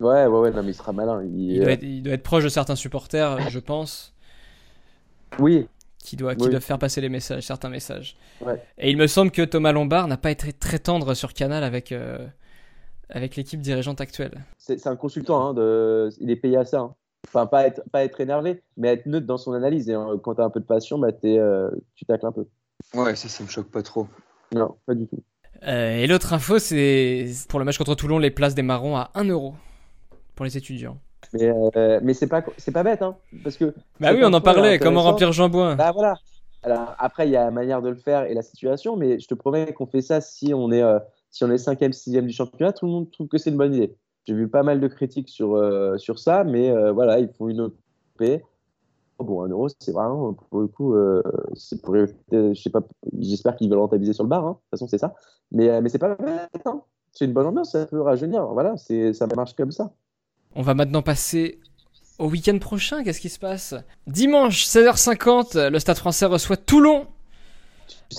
Ouais, 0.00 0.26
ouais, 0.26 0.38
ouais, 0.38 0.50
non, 0.52 0.62
mais 0.62 0.70
il 0.70 0.74
sera 0.74 0.92
malin. 0.92 1.22
Il, 1.24 1.50
Il 1.52 1.58
doit, 1.60 1.68
euh, 1.68 1.72
être, 1.72 1.82
il 1.82 2.02
doit 2.02 2.14
être 2.14 2.22
proche 2.22 2.44
de 2.44 2.48
certains 2.48 2.76
supporters, 2.76 3.48
je 3.50 3.58
pense, 3.58 4.14
Oui, 5.38 5.66
qui, 5.98 6.16
doit, 6.16 6.34
qui 6.34 6.44
Oui. 6.44 6.50
doivent 6.50 6.62
faire 6.62 6.78
passer 6.78 7.00
les 7.00 7.08
messages, 7.08 7.42
certains 7.44 7.68
messages. 7.68 8.16
Ouais. 8.40 8.62
Et 8.78 8.90
il 8.90 8.96
me 8.96 9.06
semble 9.06 9.30
que 9.30 9.42
Thomas 9.42 9.72
Lombard 9.72 10.06
n'a 10.08 10.16
pas 10.16 10.30
été 10.30 10.52
très 10.52 10.78
tendre 10.78 11.14
sur 11.14 11.32
Canal 11.32 11.64
avec, 11.64 11.92
euh, 11.92 12.26
avec 13.10 13.36
l'équipe 13.36 13.60
dirigeante 13.60 14.00
actuelle. 14.00 14.44
c'est 14.58 14.86
un 14.86 14.96
consultant, 14.96 15.48
hein, 15.48 15.54
de... 15.54 16.10
il 16.20 16.30
est 16.30 16.36
payé 16.36 16.56
à 16.56 16.64
ça. 16.64 16.80
hein. 16.80 16.94
Enfin, 17.26 17.46
pas 17.46 17.66
être, 17.66 17.82
pas 17.90 18.04
être 18.04 18.20
énervé, 18.20 18.62
mais 18.76 18.88
être 18.88 19.06
neutre 19.06 19.26
dans 19.26 19.38
son 19.38 19.52
analyse. 19.54 19.88
Et 19.88 19.94
euh, 19.94 20.16
quand 20.18 20.34
tu 20.34 20.40
as 20.42 20.44
un 20.44 20.50
peu 20.50 20.60
de 20.60 20.66
passion, 20.66 20.98
bah, 20.98 21.10
t'es, 21.12 21.38
euh, 21.38 21.70
tu 21.94 22.04
tacles 22.04 22.26
un 22.26 22.32
peu. 22.32 22.46
Ouais, 22.94 23.16
ça, 23.16 23.28
ça 23.28 23.42
me 23.42 23.48
choque 23.48 23.70
pas 23.70 23.82
trop. 23.82 24.06
Non, 24.54 24.76
pas 24.86 24.94
du 24.94 25.06
tout. 25.06 25.22
Euh, 25.66 25.96
et 25.96 26.06
l'autre 26.06 26.32
info, 26.34 26.58
c'est 26.58 27.26
pour 27.48 27.58
le 27.58 27.64
match 27.64 27.78
contre 27.78 27.94
Toulon, 27.94 28.18
les 28.18 28.30
places 28.30 28.54
des 28.54 28.62
marrons 28.62 28.96
à 28.96 29.10
1 29.14 29.24
euro 29.24 29.54
pour 30.34 30.44
les 30.44 30.56
étudiants. 30.58 30.98
Mais, 31.32 31.50
euh, 31.76 32.00
mais 32.02 32.12
c'est 32.12 32.26
pas, 32.26 32.44
c'est 32.58 32.72
pas 32.72 32.82
bête, 32.82 33.00
hein, 33.00 33.16
parce 33.42 33.56
que 33.56 33.74
Bah 34.00 34.10
oui, 34.12 34.20
on 34.22 34.32
en 34.34 34.42
parlait, 34.42 34.78
comment 34.78 35.02
remplir 35.02 35.32
Jean-Bouin. 35.32 35.76
Bah 35.76 35.92
voilà. 35.92 36.16
Alors 36.62 36.94
après, 36.98 37.26
il 37.26 37.30
y 37.30 37.36
a 37.36 37.44
la 37.44 37.50
manière 37.50 37.80
de 37.80 37.88
le 37.88 37.96
faire 37.96 38.24
et 38.24 38.34
la 38.34 38.42
situation, 38.42 38.96
mais 38.96 39.18
je 39.18 39.26
te 39.26 39.34
promets 39.34 39.72
qu'on 39.72 39.86
fait 39.86 40.02
ça 40.02 40.20
si 40.20 40.52
on 40.52 40.70
est 40.70 40.82
euh, 40.82 40.98
si 41.34 41.42
on 41.42 41.50
est 41.50 41.58
cinquième, 41.58 41.92
sixième 41.92 42.28
du 42.28 42.32
championnat, 42.32 42.72
tout 42.72 42.86
le 42.86 42.92
monde 42.92 43.10
trouve 43.10 43.26
que 43.26 43.38
c'est 43.38 43.50
une 43.50 43.56
bonne 43.56 43.74
idée. 43.74 43.92
J'ai 44.24 44.34
vu 44.34 44.48
pas 44.48 44.62
mal 44.62 44.80
de 44.80 44.86
critiques 44.86 45.28
sur 45.28 45.56
euh, 45.56 45.98
sur 45.98 46.20
ça, 46.20 46.44
mais 46.44 46.70
euh, 46.70 46.92
voilà, 46.92 47.18
ils 47.18 47.28
font 47.28 47.48
une 47.48 47.60
OP. 47.60 48.42
Bon, 49.18 49.42
un 49.42 49.48
euro, 49.48 49.68
c'est 49.80 49.90
vraiment 49.90 50.32
pour 50.32 50.60
le 50.60 50.68
coup, 50.68 50.94
euh, 50.94 51.22
je 51.54 52.54
sais 52.54 52.70
pas, 52.70 52.80
j'espère 53.18 53.56
qu'ils 53.56 53.68
veulent 53.68 53.80
rentabiliser 53.80 54.12
sur 54.12 54.22
le 54.22 54.28
bar. 54.28 54.46
Hein. 54.46 54.50
De 54.50 54.54
toute 54.54 54.70
façon, 54.70 54.86
c'est 54.86 54.98
ça. 54.98 55.14
Mais 55.50 55.82
mais 55.82 55.88
c'est 55.88 55.98
pas 55.98 56.14
bête. 56.14 56.62
Hein. 56.66 56.82
C'est 57.10 57.24
une 57.24 57.32
bonne 57.32 57.46
ambiance, 57.46 57.72
ça 57.72 57.84
peut 57.86 58.00
rajeunir. 58.00 58.46
Voilà, 58.52 58.76
ça 58.76 59.26
marche 59.34 59.56
comme 59.56 59.72
ça. 59.72 59.92
On 60.54 60.62
va 60.62 60.74
maintenant 60.74 61.02
passer 61.02 61.58
au 62.20 62.28
week-end 62.28 62.58
prochain. 62.60 63.02
Qu'est-ce 63.02 63.20
qui 63.20 63.28
se 63.28 63.40
passe? 63.40 63.74
Dimanche, 64.06 64.66
16h50, 64.68 65.68
le 65.68 65.78
Stade 65.80 65.96
français 65.96 66.26
reçoit 66.26 66.56
Toulon 66.56 67.08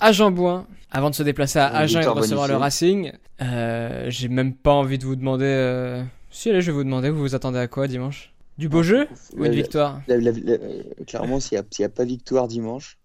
à 0.01 0.11
Jean-Bouin 0.11 0.67
avant 0.91 1.09
de 1.09 1.15
se 1.15 1.23
déplacer 1.23 1.59
à 1.59 1.67
Agen 1.67 2.01
et 2.01 2.03
de 2.05 2.09
recevoir 2.09 2.47
le. 2.47 2.55
Racing. 2.55 3.11
Euh, 3.41 4.05
J'ai 4.09 4.27
même 4.29 4.53
pas 4.53 4.71
envie 4.73 4.97
de 4.97 5.05
vous 5.05 5.15
demander. 5.15 5.45
euh, 5.45 6.03
Si, 6.31 6.49
allez, 6.49 6.61
je 6.61 6.67
vais 6.67 6.77
vous 6.77 6.83
demander, 6.83 7.09
vous 7.09 7.19
vous 7.19 7.35
attendez 7.35 7.59
à 7.59 7.67
quoi 7.67 7.87
dimanche? 7.87 8.31
Du 8.57 8.69
beau 8.69 8.83
jeu 8.83 9.07
ou 9.35 9.43
une 9.43 9.51
victoire? 9.51 10.01
la- 10.07 10.15
la- 10.17 10.31
la- 10.31 10.53
euh, 10.53 10.83
clairement, 11.05 11.39
s'il 11.41 11.61
n'y 11.79 11.85
a, 11.85 11.89
pas 11.89 12.05
victoire 12.05 12.47
dimanche, 12.47 12.97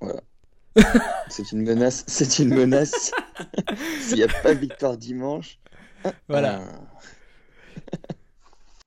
voilà. 0.00 0.20
C'est 1.28 1.50
une 1.52 1.62
menace. 1.62 2.04
C'est 2.06 2.38
une 2.38 2.54
menace. 2.54 3.10
S'il 4.00 4.16
n'y 4.18 4.22
a 4.22 4.28
pas 4.42 4.54
victoire 4.54 4.96
dimanche, 4.96 5.58
Voilà. 6.28 6.60
euh, 6.60 6.66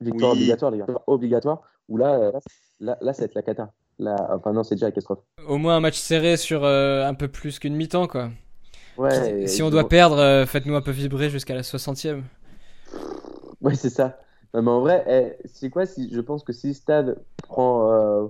Victoire 0.01 0.31
Oui. 0.33 0.37
obligatoire, 0.39 0.71
les 0.71 0.77
gars. 0.79 0.85
Obligatoire. 1.07 1.61
Ou 1.89 1.97
là, 1.97 2.17
là, 2.17 2.31
là, 2.79 2.97
là, 3.01 3.13
ça 3.13 3.21
va 3.21 3.25
être 3.25 3.35
la 3.35 3.41
cata. 3.43 3.71
Enfin 3.99 4.51
non, 4.53 4.63
c'est 4.63 4.75
déjà 4.75 4.87
la 4.87 4.91
catastrophe. 4.91 5.19
Au 5.47 5.57
moins 5.57 5.77
un 5.77 5.79
match 5.79 5.97
serré 5.97 6.37
sur 6.37 6.63
euh, 6.63 7.05
un 7.05 7.13
peu 7.13 7.27
plus 7.27 7.59
qu'une 7.59 7.75
mi-temps, 7.75 8.07
quoi. 8.07 8.29
Ouais. 8.97 9.45
si 9.47 9.61
on 9.61 9.69
doit 9.69 9.87
perdre, 9.89 10.17
euh, 10.19 10.45
faites-nous 10.45 10.75
un 10.75 10.81
peu 10.81 10.91
vibrer 10.91 11.29
jusqu'à 11.29 11.53
la 11.55 11.61
60e. 11.63 12.21
Ouais, 13.61 13.75
c'est 13.75 13.89
ça. 13.89 14.19
Non, 14.53 14.61
mais 14.61 14.71
en 14.71 14.79
vrai, 14.79 15.03
eh, 15.41 15.47
c'est 15.47 15.69
quoi 15.69 15.85
si 15.85 16.09
je 16.13 16.21
pense 16.21 16.43
que 16.43 16.53
si 16.53 16.67
le 16.67 16.73
stade 16.73 17.17
prend 17.43 17.91
euh, 17.91 18.27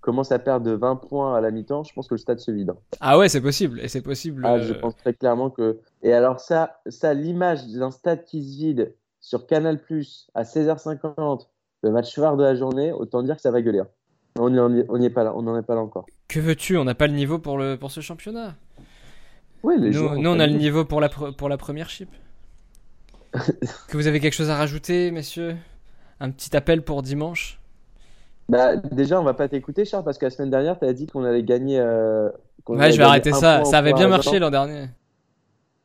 commence 0.00 0.32
à 0.32 0.38
perdre 0.38 0.66
de 0.66 0.72
20 0.72 0.96
points 0.96 1.36
à 1.36 1.40
la 1.40 1.50
mi-temps, 1.50 1.84
je 1.84 1.92
pense 1.92 2.08
que 2.08 2.14
le 2.14 2.18
stade 2.18 2.40
se 2.40 2.50
vide. 2.50 2.70
hein. 2.70 2.76
Ah 3.00 3.18
ouais, 3.18 3.28
c'est 3.28 3.40
possible. 3.40 3.78
Et 3.80 3.88
c'est 3.88 4.02
possible. 4.02 4.44
Ah, 4.44 4.58
je 4.58 4.72
pense 4.72 4.96
très 4.96 5.14
clairement 5.14 5.50
que. 5.50 5.78
Et 6.02 6.12
alors 6.12 6.40
ça, 6.40 6.80
ça 6.88 7.14
l'image 7.14 7.66
d'un 7.68 7.90
stade 7.90 8.24
qui 8.24 8.42
se 8.42 8.56
vide 8.58 8.94
sur 9.20 9.46
Canal+ 9.46 9.78
à 10.34 10.42
16h50, 10.42 11.46
le 11.82 11.90
match 11.90 12.14
phare 12.14 12.36
de 12.36 12.42
la 12.42 12.54
journée, 12.56 12.92
autant 12.92 13.22
dire 13.22 13.36
que 13.36 13.42
ça 13.42 13.50
va 13.50 13.60
gueuler. 13.62 13.80
hein. 13.80 13.88
On 14.38 14.98
n'y 14.98 15.06
est 15.06 15.10
pas 15.10 15.24
là, 15.24 15.32
on 15.34 15.42
n'en 15.42 15.58
est 15.58 15.62
pas 15.62 15.74
là 15.74 15.80
encore. 15.80 16.06
Que 16.28 16.40
veux-tu 16.40 16.76
On 16.76 16.84
n'a 16.84 16.94
pas 16.94 17.06
le 17.06 17.14
niveau 17.14 17.38
pour, 17.38 17.58
le, 17.58 17.76
pour 17.76 17.90
ce 17.90 18.00
championnat. 18.00 18.54
Oui, 19.62 19.74
les 19.78 19.90
Nous, 19.90 20.18
nous, 20.18 20.30
on 20.30 20.38
a 20.38 20.46
le 20.46 20.54
niveau 20.54 20.84
pour 20.84 21.00
la, 21.00 21.08
pour 21.08 21.48
la 21.48 21.56
première 21.56 21.90
chip. 21.90 22.08
que 23.32 23.96
vous 23.96 24.06
avez 24.06 24.20
quelque 24.20 24.34
chose 24.34 24.50
à 24.50 24.56
rajouter, 24.56 25.10
messieurs? 25.10 25.56
Un 26.20 26.30
petit 26.30 26.56
appel 26.56 26.82
pour 26.82 27.02
dimanche? 27.02 27.60
Bah, 28.48 28.76
déjà, 28.76 29.20
on 29.20 29.24
va 29.24 29.34
pas 29.34 29.48
t'écouter, 29.48 29.84
Charles, 29.84 30.04
parce 30.04 30.16
que 30.16 30.24
la 30.26 30.30
semaine 30.30 30.50
dernière, 30.50 30.78
tu 30.78 30.86
as 30.86 30.92
dit 30.92 31.06
qu'on 31.06 31.24
allait 31.24 31.42
gagner. 31.42 31.78
euh, 31.80 32.30
Ouais, 32.66 32.80
allait 32.82 32.92
je 32.92 32.98
vais 32.98 33.04
arrêter 33.04 33.32
ça. 33.32 33.64
Ça 33.64 33.78
avait 33.78 33.92
bien 33.92 34.08
marché 34.08 34.38
l'an 34.38 34.50
dernier. 34.50 34.86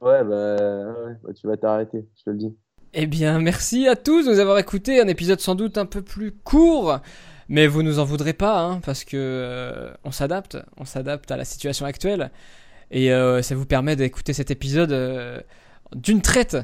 Ouais, 0.02 0.24
bah, 0.24 0.56
ouais, 0.56 1.16
bah, 1.24 1.30
tu 1.34 1.48
vas 1.48 1.58
t'arrêter, 1.58 2.06
je 2.18 2.24
te 2.24 2.30
le 2.30 2.38
dis. 2.38 2.54
Eh 2.94 3.08
bien, 3.08 3.40
merci 3.40 3.88
à 3.88 3.96
tous 3.96 4.26
de 4.26 4.32
nous 4.32 4.40
avoir 4.40 4.58
écoutés. 4.60 5.02
Un 5.02 5.08
épisode 5.08 5.40
sans 5.40 5.56
doute 5.56 5.78
un 5.78 5.86
peu 5.86 6.02
plus 6.02 6.32
court, 6.32 7.00
mais 7.50 7.68
vous 7.68 7.84
nous 7.84 8.00
en 8.00 8.06
voudrez 8.06 8.34
pas, 8.34 8.60
hein, 8.60 8.80
parce 8.86 9.04
que 9.04 9.18
euh, 9.18 9.92
on 10.04 10.12
s'adapte, 10.12 10.58
on 10.78 10.86
s'adapte 10.86 11.32
à 11.32 11.38
la 11.38 11.46
situation 11.46 11.86
actuelle, 11.86 12.32
et 12.92 13.12
euh, 13.12 13.42
ça 13.42 13.56
vous 13.56 13.66
permet 13.66 13.96
d'écouter 13.96 14.34
cet 14.34 14.52
épisode 14.52 14.92
euh, 14.92 15.40
d'une 15.96 16.22
traite. 16.22 16.58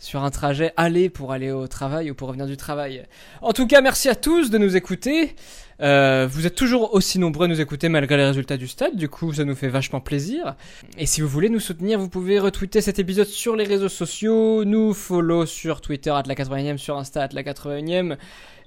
sur 0.00 0.22
un 0.22 0.30
trajet 0.30 0.72
aller 0.76 1.10
pour 1.10 1.32
aller 1.32 1.50
au 1.50 1.66
travail 1.66 2.08
ou 2.10 2.14
pour 2.14 2.28
revenir 2.28 2.46
du 2.46 2.56
travail. 2.56 3.02
En 3.42 3.52
tout 3.52 3.66
cas, 3.66 3.80
merci 3.80 4.08
à 4.08 4.14
tous 4.14 4.48
de 4.48 4.56
nous 4.56 4.76
écouter. 4.76 5.34
Vous 5.80 6.46
êtes 6.46 6.54
toujours 6.54 6.94
aussi 6.94 7.18
nombreux 7.18 7.46
à 7.46 7.48
nous 7.48 7.60
écouter 7.60 7.88
malgré 7.88 8.16
les 8.16 8.24
résultats 8.24 8.56
du 8.56 8.68
stade, 8.68 8.96
du 8.96 9.08
coup 9.08 9.32
ça 9.32 9.44
nous 9.44 9.56
fait 9.56 9.68
vachement 9.68 10.00
plaisir. 10.00 10.54
Et 10.98 11.06
si 11.06 11.20
vous 11.20 11.28
voulez 11.28 11.48
nous 11.48 11.60
soutenir, 11.60 11.98
vous 11.98 12.08
pouvez 12.08 12.38
retweeter 12.38 12.80
cet 12.80 13.00
épisode 13.00 13.26
sur 13.26 13.56
les 13.56 13.64
réseaux 13.64 13.88
sociaux, 13.88 14.64
nous 14.64 14.94
follow 14.94 15.46
sur 15.46 15.80
Twitter 15.80 16.10
at 16.10 16.24
la 16.26 16.34
80e, 16.34 16.78
sur 16.78 16.96
Insta 16.96 17.24
at 17.24 17.32
la 17.32 17.42
80e, 17.42 18.16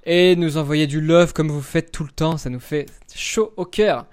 et 0.03 0.35
nous 0.35 0.57
envoyer 0.57 0.87
du 0.87 1.01
love 1.01 1.33
comme 1.33 1.49
vous 1.49 1.61
faites 1.61 1.91
tout 1.91 2.03
le 2.03 2.11
temps. 2.11 2.37
Ça 2.37 2.49
nous 2.49 2.59
fait 2.59 2.87
chaud 3.13 3.53
au 3.57 3.65
cœur. 3.65 4.05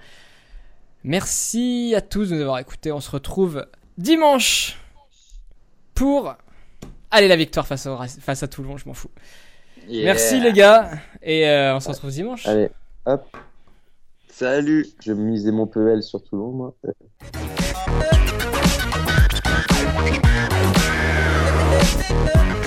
Merci 1.04 1.94
à 1.96 2.00
tous 2.00 2.30
de 2.30 2.34
nous 2.34 2.42
avoir 2.42 2.58
écoutés. 2.58 2.92
On 2.92 3.00
se 3.00 3.10
retrouve 3.10 3.66
dimanche 3.96 4.78
pour 5.94 6.34
Allez 7.10 7.28
la 7.28 7.36
victoire 7.36 7.66
face, 7.66 7.86
au, 7.86 7.96
face 8.20 8.42
à 8.42 8.48
Toulon, 8.48 8.76
je 8.76 8.86
m'en 8.86 8.92
fous. 8.92 9.10
Merci 9.88 10.40
les 10.40 10.52
gars, 10.52 10.90
et 11.22 11.48
euh, 11.48 11.74
on 11.74 11.80
se 11.80 11.88
retrouve 11.88 12.10
dimanche. 12.10 12.46
Allez, 12.46 12.68
hop. 13.06 13.24
Salut, 14.28 14.86
je 15.02 15.12
misais 15.12 15.50
mon 15.50 15.66
PL 15.66 16.02
sur 16.02 16.22
Toulon, 16.22 16.52
moi. 16.52 16.74